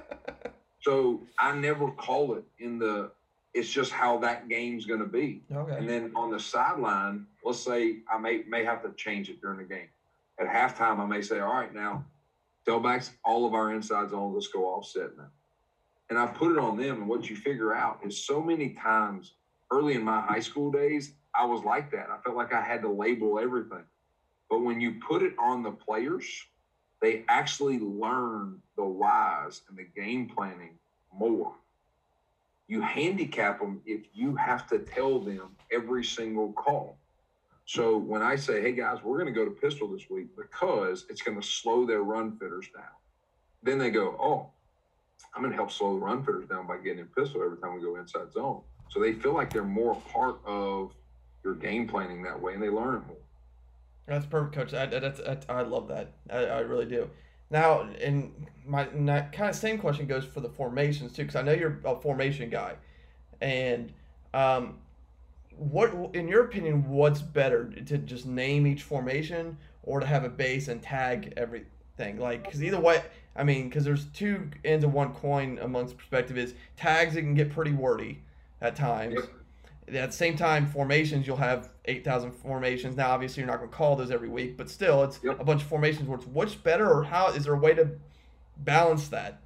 [0.81, 3.11] so I never call it in the,
[3.53, 5.41] it's just how that game's going to be.
[5.51, 5.75] Okay.
[5.75, 9.59] And then on the sideline, let's say I may may have to change it during
[9.59, 9.87] the game.
[10.39, 12.03] At halftime, I may say, all right, now
[12.67, 15.29] tailbacks, all of our inside zone, let's go offset now.
[16.09, 17.01] And I put it on them.
[17.01, 19.33] And what you figure out is so many times
[19.71, 22.09] early in my high school days, I was like that.
[22.09, 23.83] I felt like I had to label everything.
[24.49, 26.25] But when you put it on the players,
[27.01, 30.77] they actually learn the whys and the game planning
[31.11, 31.53] more.
[32.67, 36.97] You handicap them if you have to tell them every single call.
[37.65, 41.05] So when I say, hey guys, we're going to go to pistol this week because
[41.09, 42.83] it's going to slow their run fitters down,
[43.61, 44.49] then they go, oh,
[45.33, 47.75] I'm going to help slow the run fitters down by getting in pistol every time
[47.75, 48.61] we go inside zone.
[48.89, 50.93] So they feel like they're more part of
[51.43, 53.17] your game planning that way and they learn it more.
[54.05, 54.73] That's perfect, coach.
[54.73, 56.13] I, that's, that's, I love that.
[56.29, 57.09] I, I really do.
[57.49, 61.53] Now, and my kind of same question goes for the formations too, because I know
[61.53, 62.75] you're a formation guy,
[63.41, 63.93] and
[64.33, 64.79] um,
[65.57, 70.29] what, in your opinion, what's better to just name each formation or to have a
[70.29, 72.19] base and tag everything?
[72.19, 73.03] Like, because either way,
[73.35, 77.15] I mean, because there's two ends of one coin amongst perspective is tags.
[77.15, 78.21] It can get pretty wordy
[78.61, 79.19] at times.
[79.87, 82.95] At the same time, formations you'll have eight thousand formations.
[82.95, 85.39] Now, obviously, you're not going to call those every week, but still, it's yep.
[85.39, 86.07] a bunch of formations.
[86.07, 87.89] Where it's what's better, or how is there a way to
[88.57, 89.41] balance that?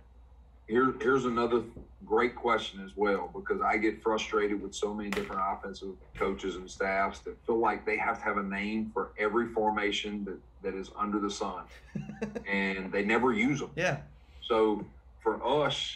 [0.67, 1.63] Here, here's another
[2.05, 6.69] great question as well because I get frustrated with so many different offensive coaches and
[6.69, 10.77] staffs that feel like they have to have a name for every formation that, that
[10.77, 11.63] is under the sun
[12.47, 13.71] and they never use them.
[13.75, 13.97] Yeah.
[14.41, 14.85] So
[15.19, 15.95] for us,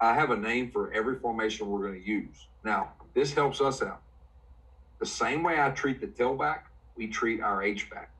[0.00, 2.46] I have a name for every formation we're going to use.
[2.64, 4.02] Now, this helps us out.
[5.00, 6.60] The same way I treat the tailback,
[6.96, 8.10] we treat our H back.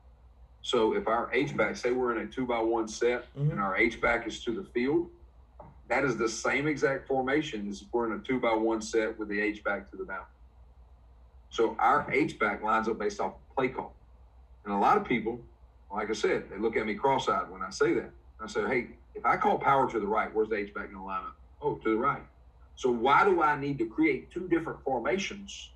[0.61, 3.51] So if our H back, say we're in a two by one set mm-hmm.
[3.51, 5.09] and our H back is to the field,
[5.89, 9.17] that is the same exact formation as if we're in a two by one set
[9.17, 10.25] with the H back to the mound.
[11.49, 13.93] So our H back lines up based off play call.
[14.65, 15.39] And a lot of people,
[15.91, 18.11] like I said, they look at me cross eyed when I say that.
[18.41, 20.97] I say, hey, if I call power to the right, where's the H back going
[20.97, 21.35] to line up?
[21.61, 22.21] Oh, to the right.
[22.75, 25.71] So why do I need to create two different formations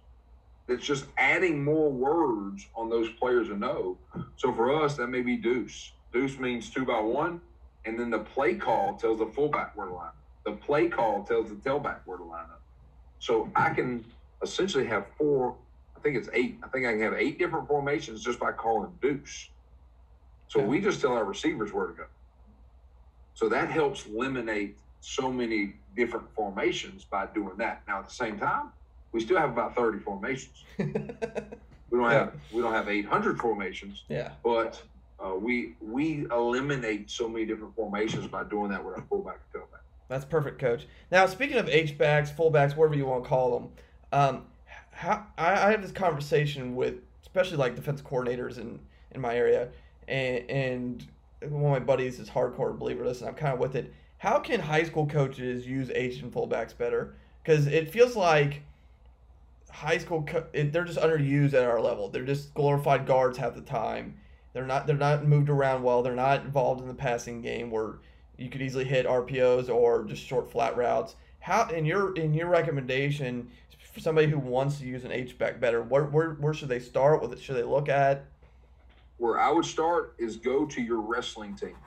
[0.68, 3.98] that's just adding more words on those players to know?
[4.38, 5.92] So for us, that may be deuce.
[6.14, 7.42] Deuce means two by one
[7.86, 10.16] and then the play call tells the fullback where to line up.
[10.46, 12.62] The play call tells the tailback where to line up.
[13.20, 14.04] So I can
[14.42, 15.56] essentially have four,
[15.96, 16.60] I think it's eight.
[16.64, 19.50] I think I can have eight different formations just by calling deuce.
[20.48, 22.06] So we just tell our receivers where to go.
[23.34, 27.82] So that helps eliminate so many different formations by doing that.
[27.88, 28.72] Now at the same time,
[29.12, 30.64] we still have about 30 formations.
[30.78, 30.86] we
[32.00, 34.04] don't have we don't have 800 formations.
[34.10, 34.32] Yeah.
[34.44, 34.82] But
[35.20, 39.62] uh, we we eliminate so many different formations by doing that with our fullback and
[39.62, 39.80] tailback.
[40.10, 40.88] That's perfect, coach.
[41.12, 43.70] Now, speaking of H backs, fullbacks, whatever you want to call them,
[44.12, 44.46] um,
[44.92, 48.80] how, I, I have this conversation with especially like defense coordinators in,
[49.12, 49.70] in my area,
[50.08, 51.08] and, and
[51.50, 53.94] one of my buddies is hardcore believer this, and I'm kind of with it.
[54.18, 57.16] How can high school coaches use H and fullbacks better?
[57.44, 58.62] Because it feels like
[59.70, 62.10] high school co- they're just underused at our level.
[62.10, 64.16] They're just glorified guards half the time
[64.54, 66.02] they're not they're not moved around well.
[66.04, 67.96] They're not involved in the passing game where
[68.38, 71.16] you could easily hit RPOs or just short flat routes.
[71.40, 73.50] How in your in your recommendation
[73.94, 76.80] for somebody who wants to use an H back better, where, where where should they
[76.80, 77.22] start?
[77.22, 78.26] What it should they look at?
[79.18, 81.78] Where I would start is go to your wrestling team,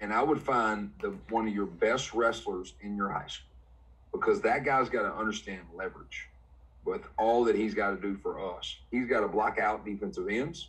[0.00, 3.48] and I would find the one of your best wrestlers in your high school,
[4.12, 6.28] because that guy's got to understand leverage
[6.84, 8.76] with all that he's got to do for us.
[8.90, 10.68] He's got to block out defensive ends.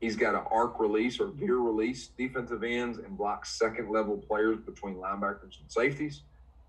[0.00, 4.58] He's got an arc release or veer release defensive ends and block second level players
[4.60, 6.22] between linebackers and safeties.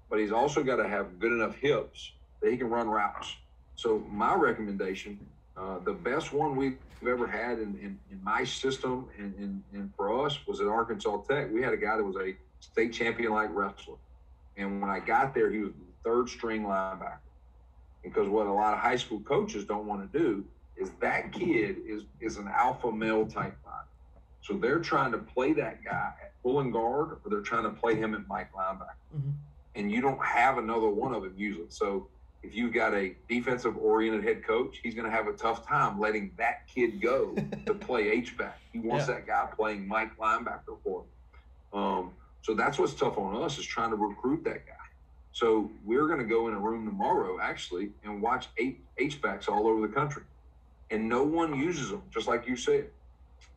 [0.09, 2.11] But he's also got to have good enough hips
[2.41, 3.35] that he can run routes.
[3.75, 5.19] So my recommendation,
[5.55, 9.93] uh, the best one we've ever had in, in, in my system and, and, and
[9.95, 11.51] for us was at Arkansas Tech.
[11.51, 13.95] We had a guy that was a state champion like wrestler.
[14.57, 17.19] And when I got there, he was the third string linebacker.
[18.03, 20.43] Because what a lot of high school coaches don't want to do
[20.79, 23.81] is that kid is is an alpha male type guy.
[24.41, 27.95] So they're trying to play that guy at pulling guard, or they're trying to play
[27.95, 28.95] him at Mike linebacker.
[29.15, 29.31] Mm-hmm.
[29.75, 31.67] And you don't have another one of them usually.
[31.69, 32.07] So
[32.41, 35.99] if you've got a defensive oriented head coach, he's going to have a tough time
[35.99, 38.59] letting that kid go to play H back.
[38.71, 39.15] He wants yeah.
[39.15, 41.79] that guy playing Mike linebacker for him.
[41.79, 42.11] Um,
[42.41, 44.73] so that's what's tough on us is trying to recruit that guy.
[45.33, 49.47] So we're going to go in a room tomorrow actually and watch eight H backs
[49.47, 50.23] all over the country
[50.91, 52.01] and no one uses them.
[52.11, 52.87] Just like you said,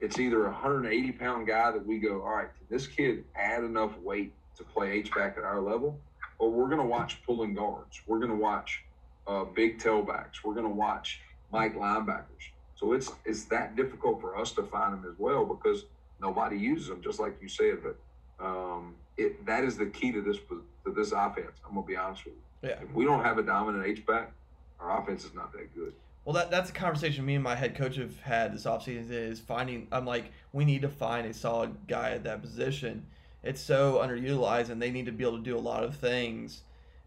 [0.01, 3.97] it's either a 180 pound guy that we go, all right, this kid add enough
[3.99, 5.99] weight to play H back at our level,
[6.39, 8.01] or we're going to watch pulling guards.
[8.07, 8.83] We're going to watch
[9.27, 10.45] uh, big tailbacks.
[10.45, 11.21] We're going to watch
[11.53, 12.51] Mike linebackers.
[12.75, 15.85] So it's it's that difficult for us to find them as well because
[16.21, 17.79] nobody uses them, just like you said.
[17.81, 20.39] But um, it that is the key to this
[20.85, 21.61] to this offense.
[21.65, 22.69] I'm gonna be honest with you.
[22.71, 22.83] Yeah.
[22.83, 24.33] If we don't have a dominant H back,
[24.81, 25.93] our offense is not that good.
[26.25, 29.41] Well, that that's a conversation me and my head coach have had this offseason is
[29.41, 29.89] finding.
[29.91, 33.07] I'm like, we need to find a solid guy at that position.
[33.43, 36.63] It's so underutilized, and they need to be able to do a lot of things.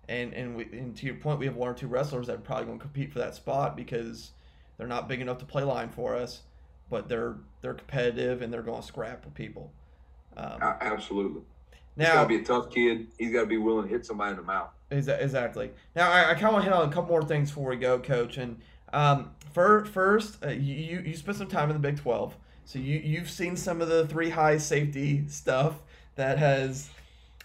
[0.10, 2.40] And and, we, and to your point, we have one or two wrestlers that are
[2.40, 4.32] probably going to compete for that spot because
[4.78, 6.42] they're not big enough to play line for us,
[6.90, 9.72] but they're they're competitive and they're going to scrap with people.
[10.36, 11.42] Um, absolutely.
[11.96, 13.08] Now, he's got to be a tough kid.
[13.18, 14.70] He's got to be willing to hit somebody in the mouth.
[14.92, 15.72] Exactly.
[15.96, 17.78] Now, I, I kind of want to hit on a couple more things before we
[17.78, 18.38] go, Coach.
[18.38, 18.60] And
[18.96, 22.98] um, for, first, uh, you you spent some time in the Big Twelve, so you
[22.98, 25.82] you've seen some of the three high safety stuff
[26.16, 26.90] that has,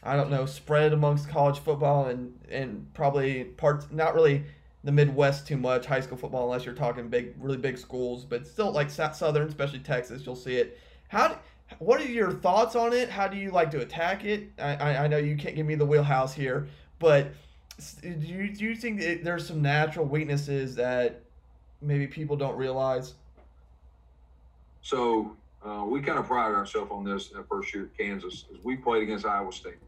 [0.02, 4.44] I don't know, spread amongst college football and and probably parts not really
[4.84, 8.46] the Midwest too much high school football unless you're talking big really big schools, but
[8.46, 10.78] still like Southern, especially Texas, you'll see it.
[11.08, 11.36] How
[11.78, 13.08] what are your thoughts on it?
[13.08, 14.52] How do you like to attack it?
[14.58, 17.32] I, I, know you can't give me the wheelhouse here, but
[18.02, 21.22] do you, do you think there's some natural weaknesses that
[21.80, 23.14] maybe people don't realize?
[24.82, 28.62] So uh, we kind of pride ourselves on this the first year at Kansas is
[28.62, 29.78] we played against Iowa State.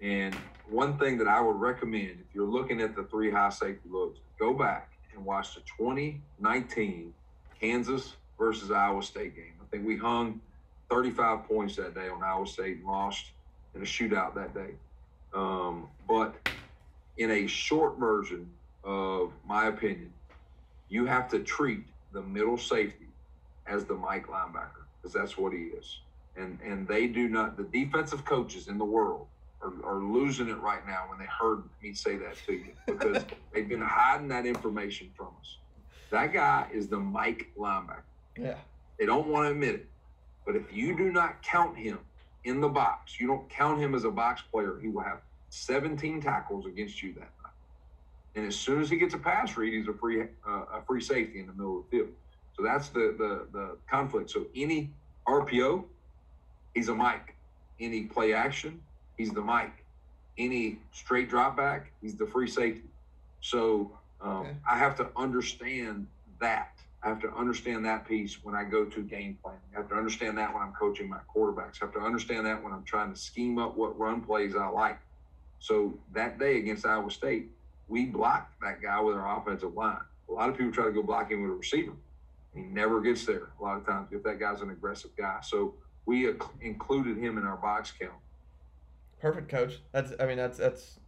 [0.00, 0.34] And
[0.68, 4.18] one thing that I would recommend if you're looking at the three high safety looks,
[4.38, 7.12] go back and watch the 2019
[7.60, 9.52] Kansas versus Iowa State game.
[9.60, 10.40] I think we hung
[10.90, 13.30] 35 points that day on Iowa State and lost
[13.74, 14.74] in a shootout that day.
[15.34, 16.34] Um, but
[17.16, 18.50] in a short version
[18.84, 20.12] of my opinion,
[20.92, 23.08] you have to treat the middle safety
[23.66, 26.00] as the Mike linebacker because that's what he is.
[26.36, 27.56] And and they do not.
[27.56, 29.26] The defensive coaches in the world
[29.62, 33.24] are, are losing it right now when they heard me say that to you because
[33.52, 35.56] they've been hiding that information from us.
[36.10, 38.02] That guy is the Mike linebacker.
[38.38, 38.56] Yeah.
[38.98, 39.86] They don't want to admit it.
[40.44, 42.00] But if you do not count him
[42.44, 46.20] in the box, you don't count him as a box player, he will have 17
[46.20, 47.41] tackles against you that night.
[48.34, 51.00] And as soon as he gets a pass read, he's a free uh, a free
[51.00, 52.08] safety in the middle of the field.
[52.56, 54.30] So that's the, the the conflict.
[54.30, 54.90] So any
[55.26, 55.84] RPO,
[56.74, 57.34] he's a Mike.
[57.80, 58.80] Any play action,
[59.16, 59.84] he's the Mike.
[60.38, 62.88] Any straight drop back, he's the free safety.
[63.40, 64.56] So um, okay.
[64.70, 66.06] I have to understand
[66.40, 69.60] that I have to understand that piece when I go to game planning.
[69.74, 71.82] I have to understand that when I'm coaching my quarterbacks.
[71.82, 74.68] I have to understand that when I'm trying to scheme up what run plays I
[74.68, 75.00] like.
[75.58, 77.50] So that day against Iowa State,
[77.92, 80.00] we blocked that guy with our offensive line.
[80.30, 81.92] A lot of people try to go block him with a receiver.
[82.54, 85.40] He never gets there a lot of times if that guy's an aggressive guy.
[85.42, 85.74] So
[86.06, 86.30] we
[86.62, 88.14] included him in our box count.
[89.20, 89.78] Perfect, coach.
[89.92, 90.98] That's I mean that's that's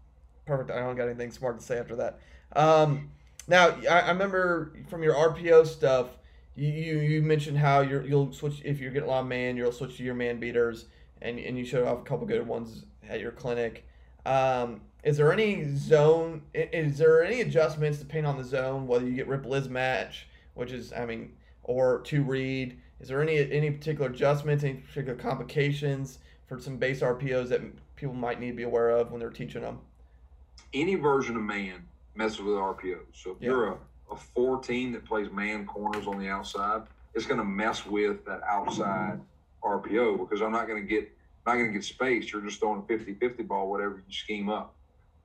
[0.44, 0.70] perfect.
[0.70, 2.20] I don't got anything smart to say after that.
[2.54, 3.10] Um,
[3.48, 6.08] now, I, I remember from your RPO stuff,
[6.54, 9.56] you, you, you mentioned how you will switch if you're getting a lot of man,
[9.56, 10.84] you'll switch to your man beaters,
[11.22, 13.86] and, and you showed off a couple good ones at your clinic.
[14.24, 16.42] Um, is there any zone?
[16.54, 18.86] Is there any adjustments depending on the zone?
[18.86, 22.78] Whether you get rip Liz match, which is I mean, or to read.
[23.00, 27.60] Is there any any particular adjustments, any particular complications for some base RPOs that
[27.96, 29.78] people might need to be aware of when they're teaching them?
[30.72, 33.04] Any version of man messes with RPOs.
[33.12, 33.50] So if yeah.
[33.50, 33.76] you're a,
[34.10, 36.82] a four team that plays man corners on the outside,
[37.14, 39.20] it's going to mess with that outside
[39.62, 41.10] RPO because I'm not going to get
[41.46, 42.32] not going to get space.
[42.32, 44.74] You're just throwing a 50-50 ball, whatever you scheme up.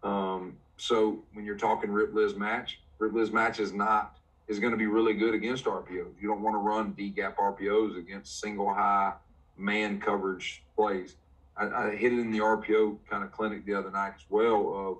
[0.03, 4.15] Um, so when you're talking Rip Liz match, Rip Liz match is not
[4.47, 6.13] is going to be really good against RPOs.
[6.19, 9.13] You don't want to run D gap RPOs against single high
[9.57, 11.15] man coverage plays.
[11.55, 14.73] I, I hit it in the RPO kind of clinic the other night as well.
[14.73, 14.97] Of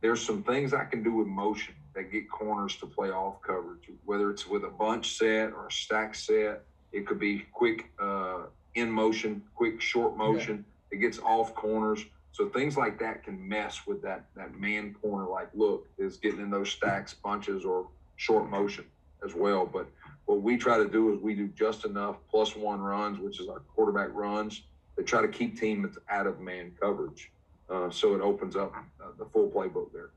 [0.00, 3.90] there's some things I can do with motion that get corners to play off coverage,
[4.04, 6.62] whether it's with a bunch set or a stack set.
[6.92, 8.44] It could be quick uh,
[8.74, 10.64] in motion, quick short motion.
[10.90, 10.98] Yeah.
[10.98, 12.04] It gets off corners.
[12.38, 16.38] So things like that can mess with that that man corner like look is getting
[16.38, 18.84] in those stacks, bunches, or short motion
[19.24, 19.66] as well.
[19.66, 19.88] But
[20.26, 23.48] what we try to do is we do just enough plus one runs, which is
[23.48, 24.62] our quarterback runs,
[24.96, 27.32] to try to keep teams out of man coverage.
[27.68, 28.72] Uh, so it opens up
[29.02, 30.10] uh, the full playbook there.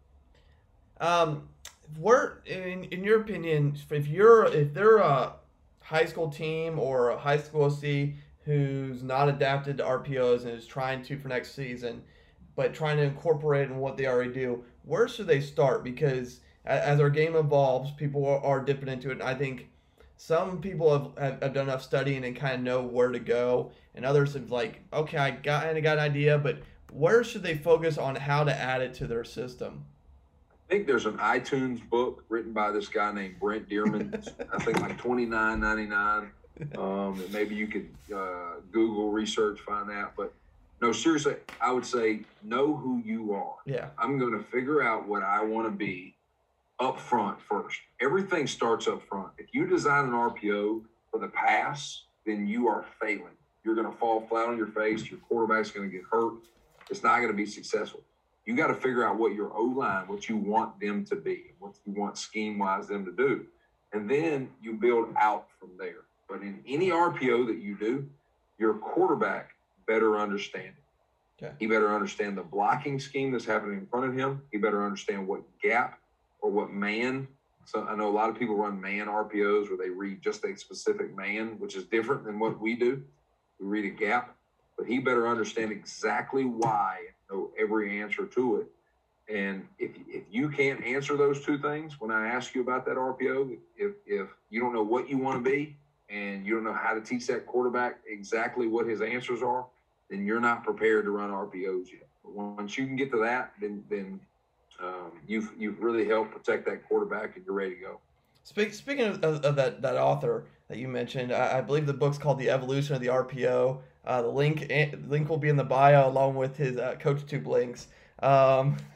[1.00, 1.50] Um,
[2.00, 5.34] where, in, in your opinion, if you're if they're a
[5.80, 8.14] high school team or a high school OC
[8.46, 12.02] who's not adapted to RPOs and is trying to for next season,
[12.56, 15.84] but trying to incorporate in what they already do, where should they start?
[15.84, 19.14] Because as our game evolves, people are dipping into it.
[19.14, 19.68] And I think
[20.18, 24.06] some people have, have, done enough studying and kind of know where to go, and
[24.06, 26.60] others have like, okay, I got I got an idea, but
[26.92, 29.86] where should they focus on how to add it to their system?
[30.52, 34.14] I think there's an iTunes book written by this guy named Brent Dearmon.
[34.54, 36.32] I think like twenty nine ninety nine.
[36.78, 40.14] Um, maybe you could uh, Google research find that.
[40.16, 40.34] But
[40.82, 43.56] no, seriously, I would say know who you are.
[43.66, 43.90] Yeah.
[43.98, 46.16] I'm going to figure out what I want to be
[46.80, 47.78] up front first.
[48.02, 49.30] Everything starts up front.
[49.38, 50.82] If you design an RPO
[51.12, 53.38] for the pass, then you are failing.
[53.64, 55.10] You're going to fall flat on your face.
[55.10, 56.34] Your quarterback's going to get hurt.
[56.90, 58.02] It's not going to be successful.
[58.46, 61.54] You got to figure out what your O line, what you want them to be,
[61.60, 63.46] what you want scheme wise them to do.
[63.94, 66.06] And then you build out from there.
[66.32, 68.08] But in any RPO that you do,
[68.58, 69.50] your quarterback
[69.86, 71.44] better understand it.
[71.44, 71.54] Okay.
[71.60, 74.42] He better understand the blocking scheme that's happening in front of him.
[74.50, 76.00] He better understand what gap
[76.40, 77.28] or what man.
[77.66, 80.56] So I know a lot of people run man RPOs where they read just a
[80.56, 83.04] specific man, which is different than what we do.
[83.60, 84.36] We read a gap,
[84.78, 88.68] but he better understand exactly why, know every answer to it.
[89.34, 92.96] And if, if you can't answer those two things, when I ask you about that
[92.96, 95.76] RPO, if, if you don't know what you want to be
[96.12, 99.66] and you don't know how to teach that quarterback exactly what his answers are,
[100.10, 102.08] then you're not prepared to run RPOs yet.
[102.24, 104.20] But once you can get to that, then then
[104.82, 108.00] um, you've you've really helped protect that quarterback, and you're ready to go.
[108.44, 111.94] Speak, speaking of, of, of, that that author that you mentioned, I, I, believe the
[111.94, 115.56] book's called "The Evolution of the RPO." Uh, the link eh, link will be in
[115.56, 117.88] the bio along with his uh, CoachTube links.
[118.22, 118.78] Um,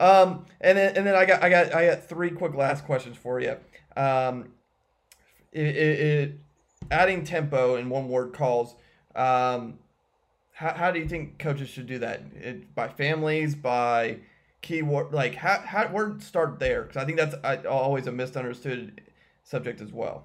[0.00, 3.16] um, and then and then I got I got I got three quick last questions
[3.16, 3.56] for you.
[3.96, 4.52] Um,
[5.52, 6.38] it, it, it
[6.90, 8.74] adding tempo in one word calls.
[9.14, 9.78] Um,
[10.52, 12.22] how, how do you think coaches should do that?
[12.34, 14.18] It, by families, by
[14.60, 16.82] keyword, like how, how where start there?
[16.82, 19.00] Because I think that's I, always a misunderstood
[19.42, 20.24] subject as well.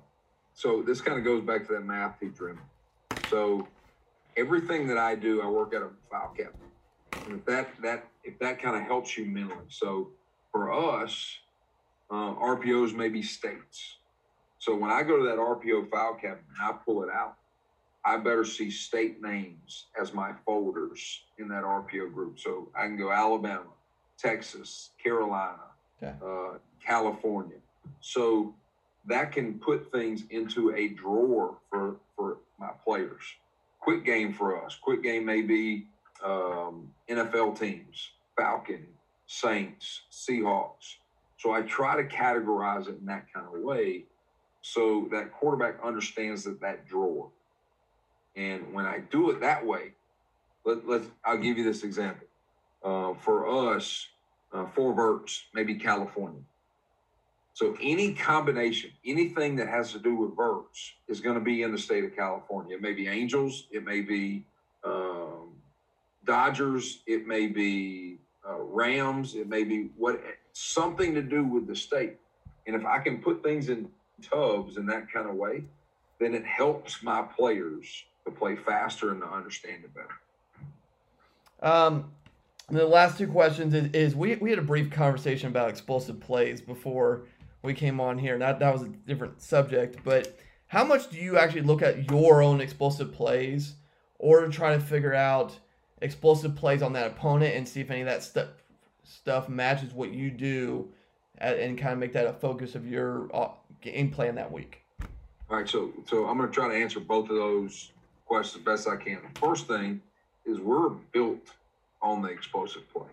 [0.53, 2.57] So this kind of goes back to that math teacher.
[3.29, 3.67] So
[4.35, 6.55] everything that I do, I work at a file cabinet.
[7.25, 9.65] And if that that if that kind of helps you mentally.
[9.69, 10.09] So
[10.51, 11.37] for us,
[12.09, 13.97] uh, RPOs may be states.
[14.59, 17.35] So when I go to that RPO file cabinet and I pull it out,
[18.03, 22.39] I better see state names as my folders in that RPO group.
[22.39, 23.69] So I can go Alabama,
[24.17, 25.59] Texas, Carolina,
[26.01, 26.15] okay.
[26.25, 27.57] uh, California.
[27.99, 28.55] So
[29.07, 33.23] that can put things into a drawer for for my players.
[33.79, 34.75] Quick game for us.
[34.75, 35.87] Quick game may be
[36.23, 38.85] um, NFL teams, Falcon,
[39.27, 40.95] Saints, Seahawks.
[41.37, 44.05] So I try to categorize it in that kind of way
[44.73, 47.29] so that quarterback understands that that drawer.
[48.35, 49.93] And when I do it that way,
[50.65, 52.27] let, let's I'll give you this example.
[52.83, 54.07] Uh, for us,
[54.51, 56.41] uh, four verts, maybe California.
[57.53, 61.71] So any combination, anything that has to do with verts is going to be in
[61.71, 62.75] the state of California.
[62.75, 64.45] It may be Angels, it may be
[64.83, 65.53] um,
[66.25, 71.75] Dodgers, it may be uh, Rams, it may be what something to do with the
[71.75, 72.17] state.
[72.67, 73.89] And if I can put things in
[74.21, 75.63] tubs in that kind of way,
[76.19, 80.17] then it helps my players to play faster and to understand it better.
[81.61, 82.11] Um,
[82.69, 86.61] the last two questions is, is, we, we had a brief conversation about explosive plays
[86.61, 87.25] before
[87.63, 89.99] we came on here, that, that was a different subject.
[90.03, 90.37] But
[90.67, 93.75] how much do you actually look at your own explosive plays
[94.19, 95.57] or try to figure out
[96.01, 98.49] explosive plays on that opponent and see if any of that stuff
[99.03, 100.89] stuff matches what you do
[101.37, 103.47] and kind of make that a focus of your uh,
[103.91, 104.81] game plan that week?
[105.49, 107.91] All right, so so I'm going to try to answer both of those
[108.25, 109.19] questions best I can.
[109.33, 110.01] The first thing
[110.45, 111.51] is we're built
[112.01, 113.07] on the explosive play.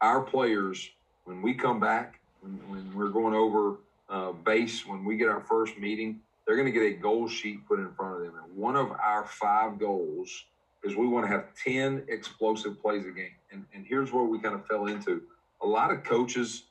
[0.00, 0.90] Our players,
[1.24, 3.78] when we come back, when, when we're going over
[4.08, 7.66] uh, base, when we get our first meeting, they're going to get a goal sheet
[7.66, 8.34] put in front of them.
[8.42, 10.44] And one of our five goals
[10.84, 13.34] is we want to have 10 explosive plays a game.
[13.50, 15.22] And, and here's where we kind of fell into.
[15.62, 16.64] A lot of coaches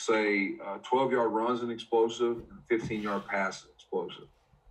[0.00, 4.26] say uh, 12 yard runs an explosive and 15 yard pass is explosive.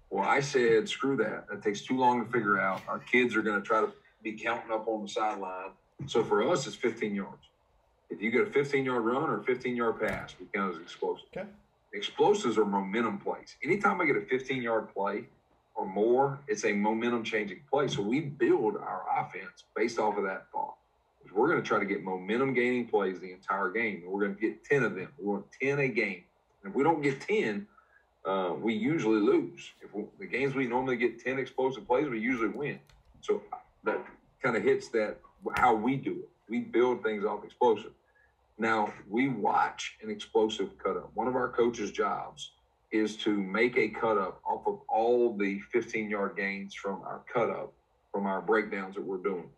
[0.10, 1.48] Well, I said, screw that.
[1.50, 2.82] That takes too long to figure out.
[2.88, 3.92] Our kids are going to try to
[4.24, 5.72] be counting up on the sideline.
[6.08, 7.46] So for us, it's 15 yards.
[8.10, 10.82] If you get a 15 yard run or a 15 yard pass, we count as
[10.82, 11.28] explosive.
[11.36, 11.48] Okay.
[11.94, 13.56] Explosives are momentum plays.
[13.64, 15.26] Anytime I get a 15 yard play
[15.76, 17.88] or more, it's a momentum changing play.
[17.88, 20.76] So we build our offense based off of that thought.
[21.34, 24.04] We're going to try to get momentum gaining plays the entire game.
[24.06, 25.10] We're going to get 10 of them.
[25.18, 26.24] We want 10 a game.
[26.64, 27.68] And if we don't get 10,
[28.26, 29.72] uh, we usually lose.
[29.82, 32.80] If we, the games we normally get 10 explosive plays, we usually win.
[33.22, 33.42] So
[33.84, 34.04] that
[34.42, 35.18] kind of hits that
[35.56, 36.30] how we do it.
[36.50, 37.92] We build things off explosive.
[38.58, 41.12] Now, we watch an explosive cut up.
[41.14, 42.52] One of our coaches' jobs
[42.92, 47.22] is to make a cut up off of all the 15 yard gains from our
[47.32, 47.72] cut up
[48.12, 49.50] from our breakdowns that we're doing.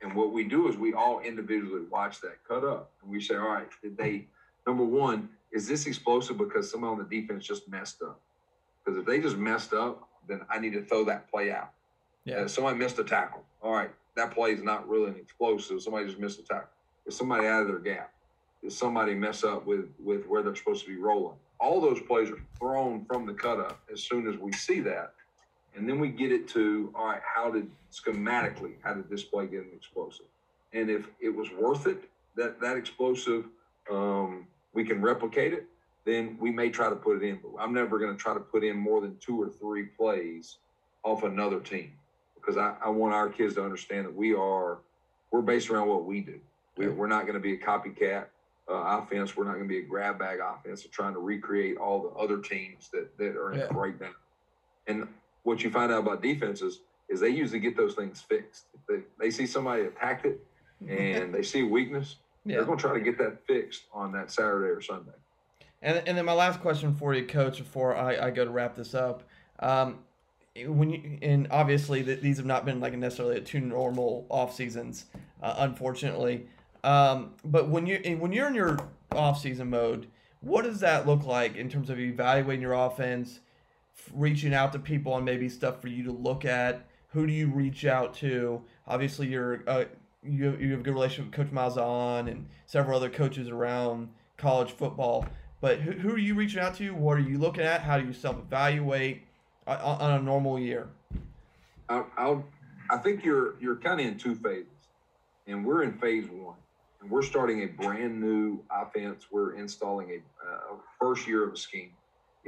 [0.00, 3.34] And what we do is we all individually watch that cut up and we say,
[3.34, 4.26] all right, did they,
[4.66, 8.20] number one, is this explosive because someone on the defense just messed up?
[8.84, 11.70] Because if they just messed up, then I need to throw that play out.
[12.24, 12.42] Yeah.
[12.42, 15.80] If somebody missed a tackle, all right, that play is not really an explosive.
[15.82, 16.68] Somebody just missed a tackle.
[17.06, 18.12] If somebody out of their gap,
[18.62, 22.30] if somebody mess up with with where they're supposed to be rolling, all those plays
[22.30, 25.14] are thrown from the cut up as soon as we see that.
[25.78, 29.46] And then we get it to, all right, how did schematically, how did this play
[29.46, 30.26] get an explosive?
[30.72, 33.46] And if it was worth it, that that explosive,
[33.90, 35.66] um, we can replicate it,
[36.04, 37.38] then we may try to put it in.
[37.42, 40.56] But I'm never going to try to put in more than two or three plays
[41.04, 41.92] off another team
[42.34, 44.78] because I, I want our kids to understand that we are,
[45.30, 46.40] we're based around what we do.
[46.76, 48.26] We, we're not going to be a copycat
[48.68, 49.36] uh, offense.
[49.36, 52.18] We're not going to be a grab bag offense of trying to recreate all the
[52.18, 53.68] other teams that, that are in yeah.
[53.72, 54.14] breakdown.
[54.86, 55.06] And
[55.48, 58.66] what you find out about defenses is they usually get those things fixed.
[58.88, 60.44] They, they see somebody attacked it
[60.86, 62.56] and they see weakness, yeah.
[62.56, 65.12] they're going to try to get that fixed on that Saturday or Sunday.
[65.82, 68.76] And, and then my last question for you, Coach, before I, I go to wrap
[68.76, 69.22] this up.
[69.58, 70.00] Um,
[70.66, 74.54] when you and obviously that these have not been like necessarily a two normal off
[74.54, 75.06] seasons,
[75.42, 76.46] uh, unfortunately.
[76.82, 78.76] Um, but when you when you're in your
[79.12, 80.08] off season mode,
[80.40, 83.40] what does that look like in terms of evaluating your offense,
[84.12, 86.86] reaching out to people on maybe stuff for you to look at?
[87.08, 88.62] Who do you reach out to?
[88.86, 89.84] Obviously, you're uh,
[90.22, 94.70] you you have a good relationship with Coach Malzahn and several other coaches around college
[94.72, 95.26] football.
[95.60, 96.90] But who, who are you reaching out to?
[96.94, 97.80] What are you looking at?
[97.80, 99.22] How do you self evaluate
[99.66, 100.88] uh, on a normal year?
[101.88, 102.44] I'll, I'll,
[102.90, 104.66] I think you're you're kind of in two phases,
[105.46, 106.56] and we're in phase one
[107.00, 109.26] and we're starting a brand new offense.
[109.30, 111.90] We're installing a, uh, first year of a scheme.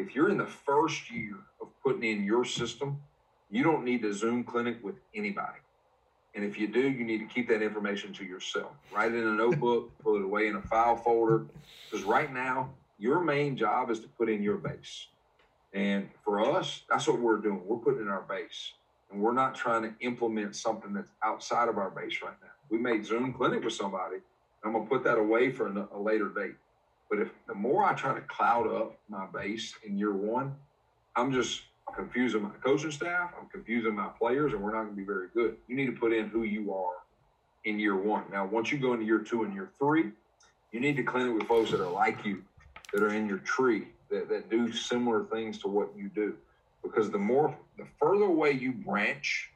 [0.01, 3.03] If you're in the first year of putting in your system,
[3.51, 5.59] you don't need a Zoom clinic with anybody.
[6.34, 8.72] And if you do, you need to keep that information to yourself.
[8.94, 11.44] Write it in a notebook, put it away in a file folder.
[11.90, 15.09] Because right now, your main job is to put in your base.
[15.74, 17.61] And for us, that's what we're doing.
[17.66, 18.72] We're putting in our base.
[19.12, 22.48] And we're not trying to implement something that's outside of our base right now.
[22.70, 24.16] We made Zoom clinic with somebody
[24.64, 26.55] I'm gonna put that away for a later date.
[27.11, 30.55] But if the more I try to cloud up my base in year one,
[31.17, 31.63] I'm just
[31.95, 33.33] confusing my coaching staff.
[33.39, 35.57] I'm confusing my players, and we're not going to be very good.
[35.67, 36.95] You need to put in who you are
[37.65, 38.25] in year one.
[38.31, 40.13] Now, once you go into year two and year three,
[40.71, 42.45] you need to clean it with folks that are like you,
[42.93, 46.37] that are in your tree, that, that do similar things to what you do.
[46.83, 49.51] Because the more, the further away you branch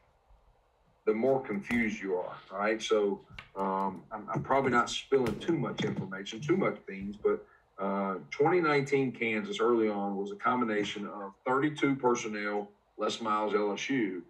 [1.05, 2.35] the more confused you are.
[2.51, 2.81] All right.
[2.81, 3.21] So
[3.55, 7.45] um, I'm, I'm, probably not spilling too much information, too much beans, but
[7.77, 14.21] uh, 2019 Kansas early on was a combination of 32 personnel, Les Miles LSU,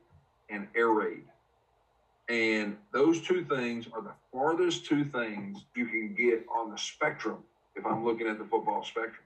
[0.50, 1.24] and air raid.
[2.28, 7.38] And those two things are the farthest two things you can get on the spectrum
[7.76, 9.24] if I'm looking at the football spectrum.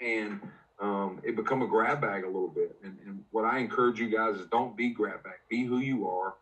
[0.00, 0.40] And
[0.80, 2.76] um, it become a grab bag a little bit.
[2.82, 5.34] And, and what I encourage you guys is don't be grab bag.
[5.48, 6.34] Be who you are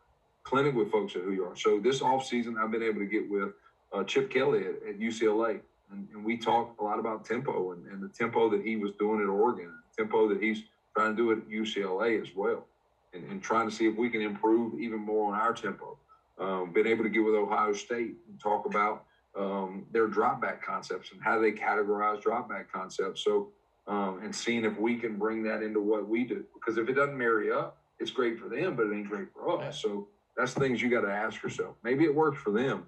[0.44, 1.56] clinic with folks at who you are.
[1.56, 3.50] So this off season, I've been able to get with
[3.92, 7.86] uh, Chip Kelly at, at UCLA, and, and, we talked a lot about tempo and,
[7.86, 10.62] and, the tempo that he was doing at Oregon, the tempo that he's
[10.96, 12.66] trying to do at UCLA as well,
[13.12, 15.98] and, and trying to see if we can improve even more on our tempo.
[16.38, 19.04] Um, been able to get with Ohio State and talk about
[19.38, 23.22] um, their drop back concepts and how they categorize drop back concepts.
[23.22, 23.50] So,
[23.86, 26.44] um, and seeing if we can bring that into what we do.
[26.54, 29.62] Because if it doesn't marry up, it's great for them, but it ain't great for
[29.62, 29.80] us.
[29.80, 31.76] So that's things you got to ask yourself.
[31.82, 32.86] Maybe it works for them,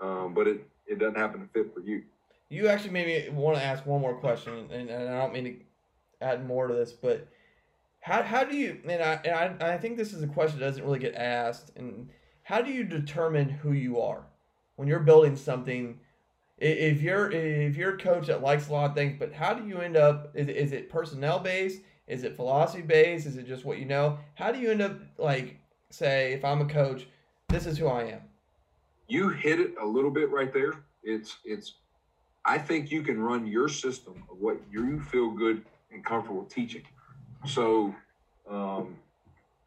[0.00, 2.02] um, but it, it doesn't happen to fit for you.
[2.48, 5.44] You actually made me want to ask one more question, and, and I don't mean
[5.44, 5.54] to
[6.26, 7.28] add more to this, but
[8.00, 10.66] how, how do you, and I, and I, I think this is a question that
[10.66, 12.08] doesn't really get asked, and
[12.42, 14.24] how do you determine who you are
[14.76, 16.00] when you're building something?
[16.58, 19.66] If you're if you're a coach that likes a lot of things, but how do
[19.66, 20.32] you end up?
[20.34, 21.80] Is, is it personnel based?
[22.06, 23.26] Is it philosophy based?
[23.26, 24.18] Is it just what you know?
[24.34, 25.59] How do you end up like
[25.90, 27.06] say if I'm a coach,
[27.48, 28.20] this is who I am?
[29.08, 30.84] You hit it a little bit right there.
[31.02, 31.74] It's it's
[32.44, 35.62] I think you can run your system of what you feel good
[35.92, 36.82] and comfortable teaching.
[37.46, 37.94] So
[38.48, 38.96] um,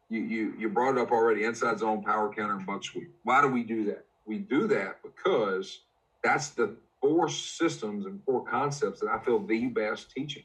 [0.08, 3.14] you, you you brought it up already, inside zone, power counter, and buck sweep.
[3.22, 4.04] Why do we do that?
[4.26, 5.80] We do that because
[6.22, 10.44] that's the four systems and four concepts that I feel the best teaching.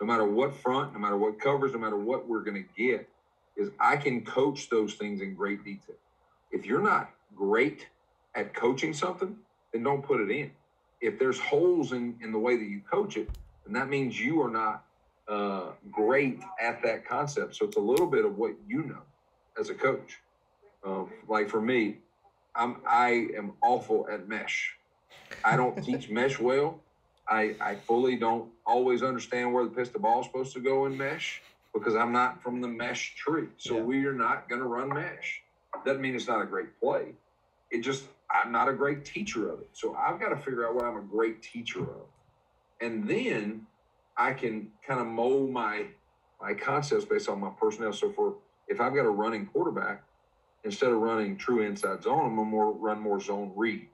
[0.00, 3.08] No matter what front, no matter what covers, no matter what we're going to get,
[3.56, 5.96] is I can coach those things in great detail.
[6.50, 7.86] If you're not great
[8.34, 9.36] at coaching something,
[9.72, 10.50] then don't put it in.
[11.00, 13.28] If there's holes in, in the way that you coach it,
[13.64, 14.84] then that means you are not
[15.28, 17.56] uh, great at that concept.
[17.56, 19.02] So it's a little bit of what you know
[19.58, 20.18] as a coach.
[20.84, 21.98] Um, like for me,
[22.54, 24.74] I'm I am awful at mesh.
[25.44, 26.80] I don't teach mesh well.
[27.28, 30.96] I, I fully don't always understand where the pistol ball is supposed to go in
[30.96, 31.42] mesh
[31.72, 33.48] because I'm not from the mesh tree.
[33.56, 33.82] So yeah.
[33.82, 35.42] we are not going to run mesh.
[35.84, 37.14] Doesn't mean it's not a great play.
[37.70, 39.68] It just I'm not a great teacher of it.
[39.72, 42.06] So I've got to figure out what I'm a great teacher of,
[42.80, 43.66] and then
[44.16, 45.86] I can kind of mold my
[46.40, 47.92] my concepts based on my personnel.
[47.92, 48.34] So for
[48.68, 50.02] if I've got a running quarterback,
[50.64, 53.88] instead of running true inside zone, I'm gonna more run more zone read.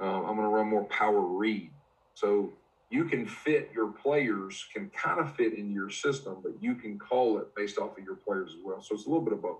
[0.00, 1.70] Uh, I'm gonna run more power read.
[2.14, 2.52] So
[2.90, 6.98] you can fit your players can kind of fit in your system, but you can
[6.98, 8.80] call it based off of your players as well.
[8.80, 9.58] So it's a little bit of both.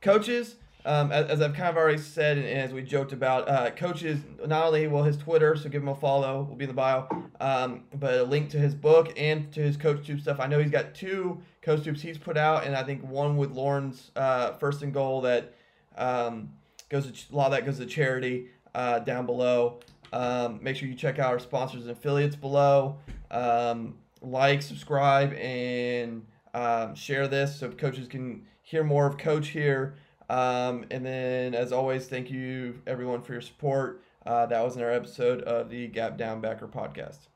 [0.00, 3.70] Coaches, um, as, as, I've kind of already said, and as we joked about, uh,
[3.70, 6.74] coaches not only will his Twitter, so give him a follow, will be in the
[6.74, 7.08] bio,
[7.40, 10.38] um, but a link to his book and to his CoachTube stuff.
[10.38, 14.10] I know he's got two CoachTubes he's put out, and I think one with Lauren's
[14.16, 15.54] uh, first and goal that
[15.96, 16.50] um,
[16.88, 19.80] goes to, a lot of that goes to charity uh, down below.
[20.12, 22.98] Um, make sure you check out our sponsors and affiliates below.
[23.30, 29.96] Um, like, subscribe, and um, share this so coaches can hear more of Coach here.
[30.28, 34.02] Um, and then, as always, thank you everyone for your support.
[34.24, 37.28] Uh, that was in our episode of the Gap Down Backer podcast.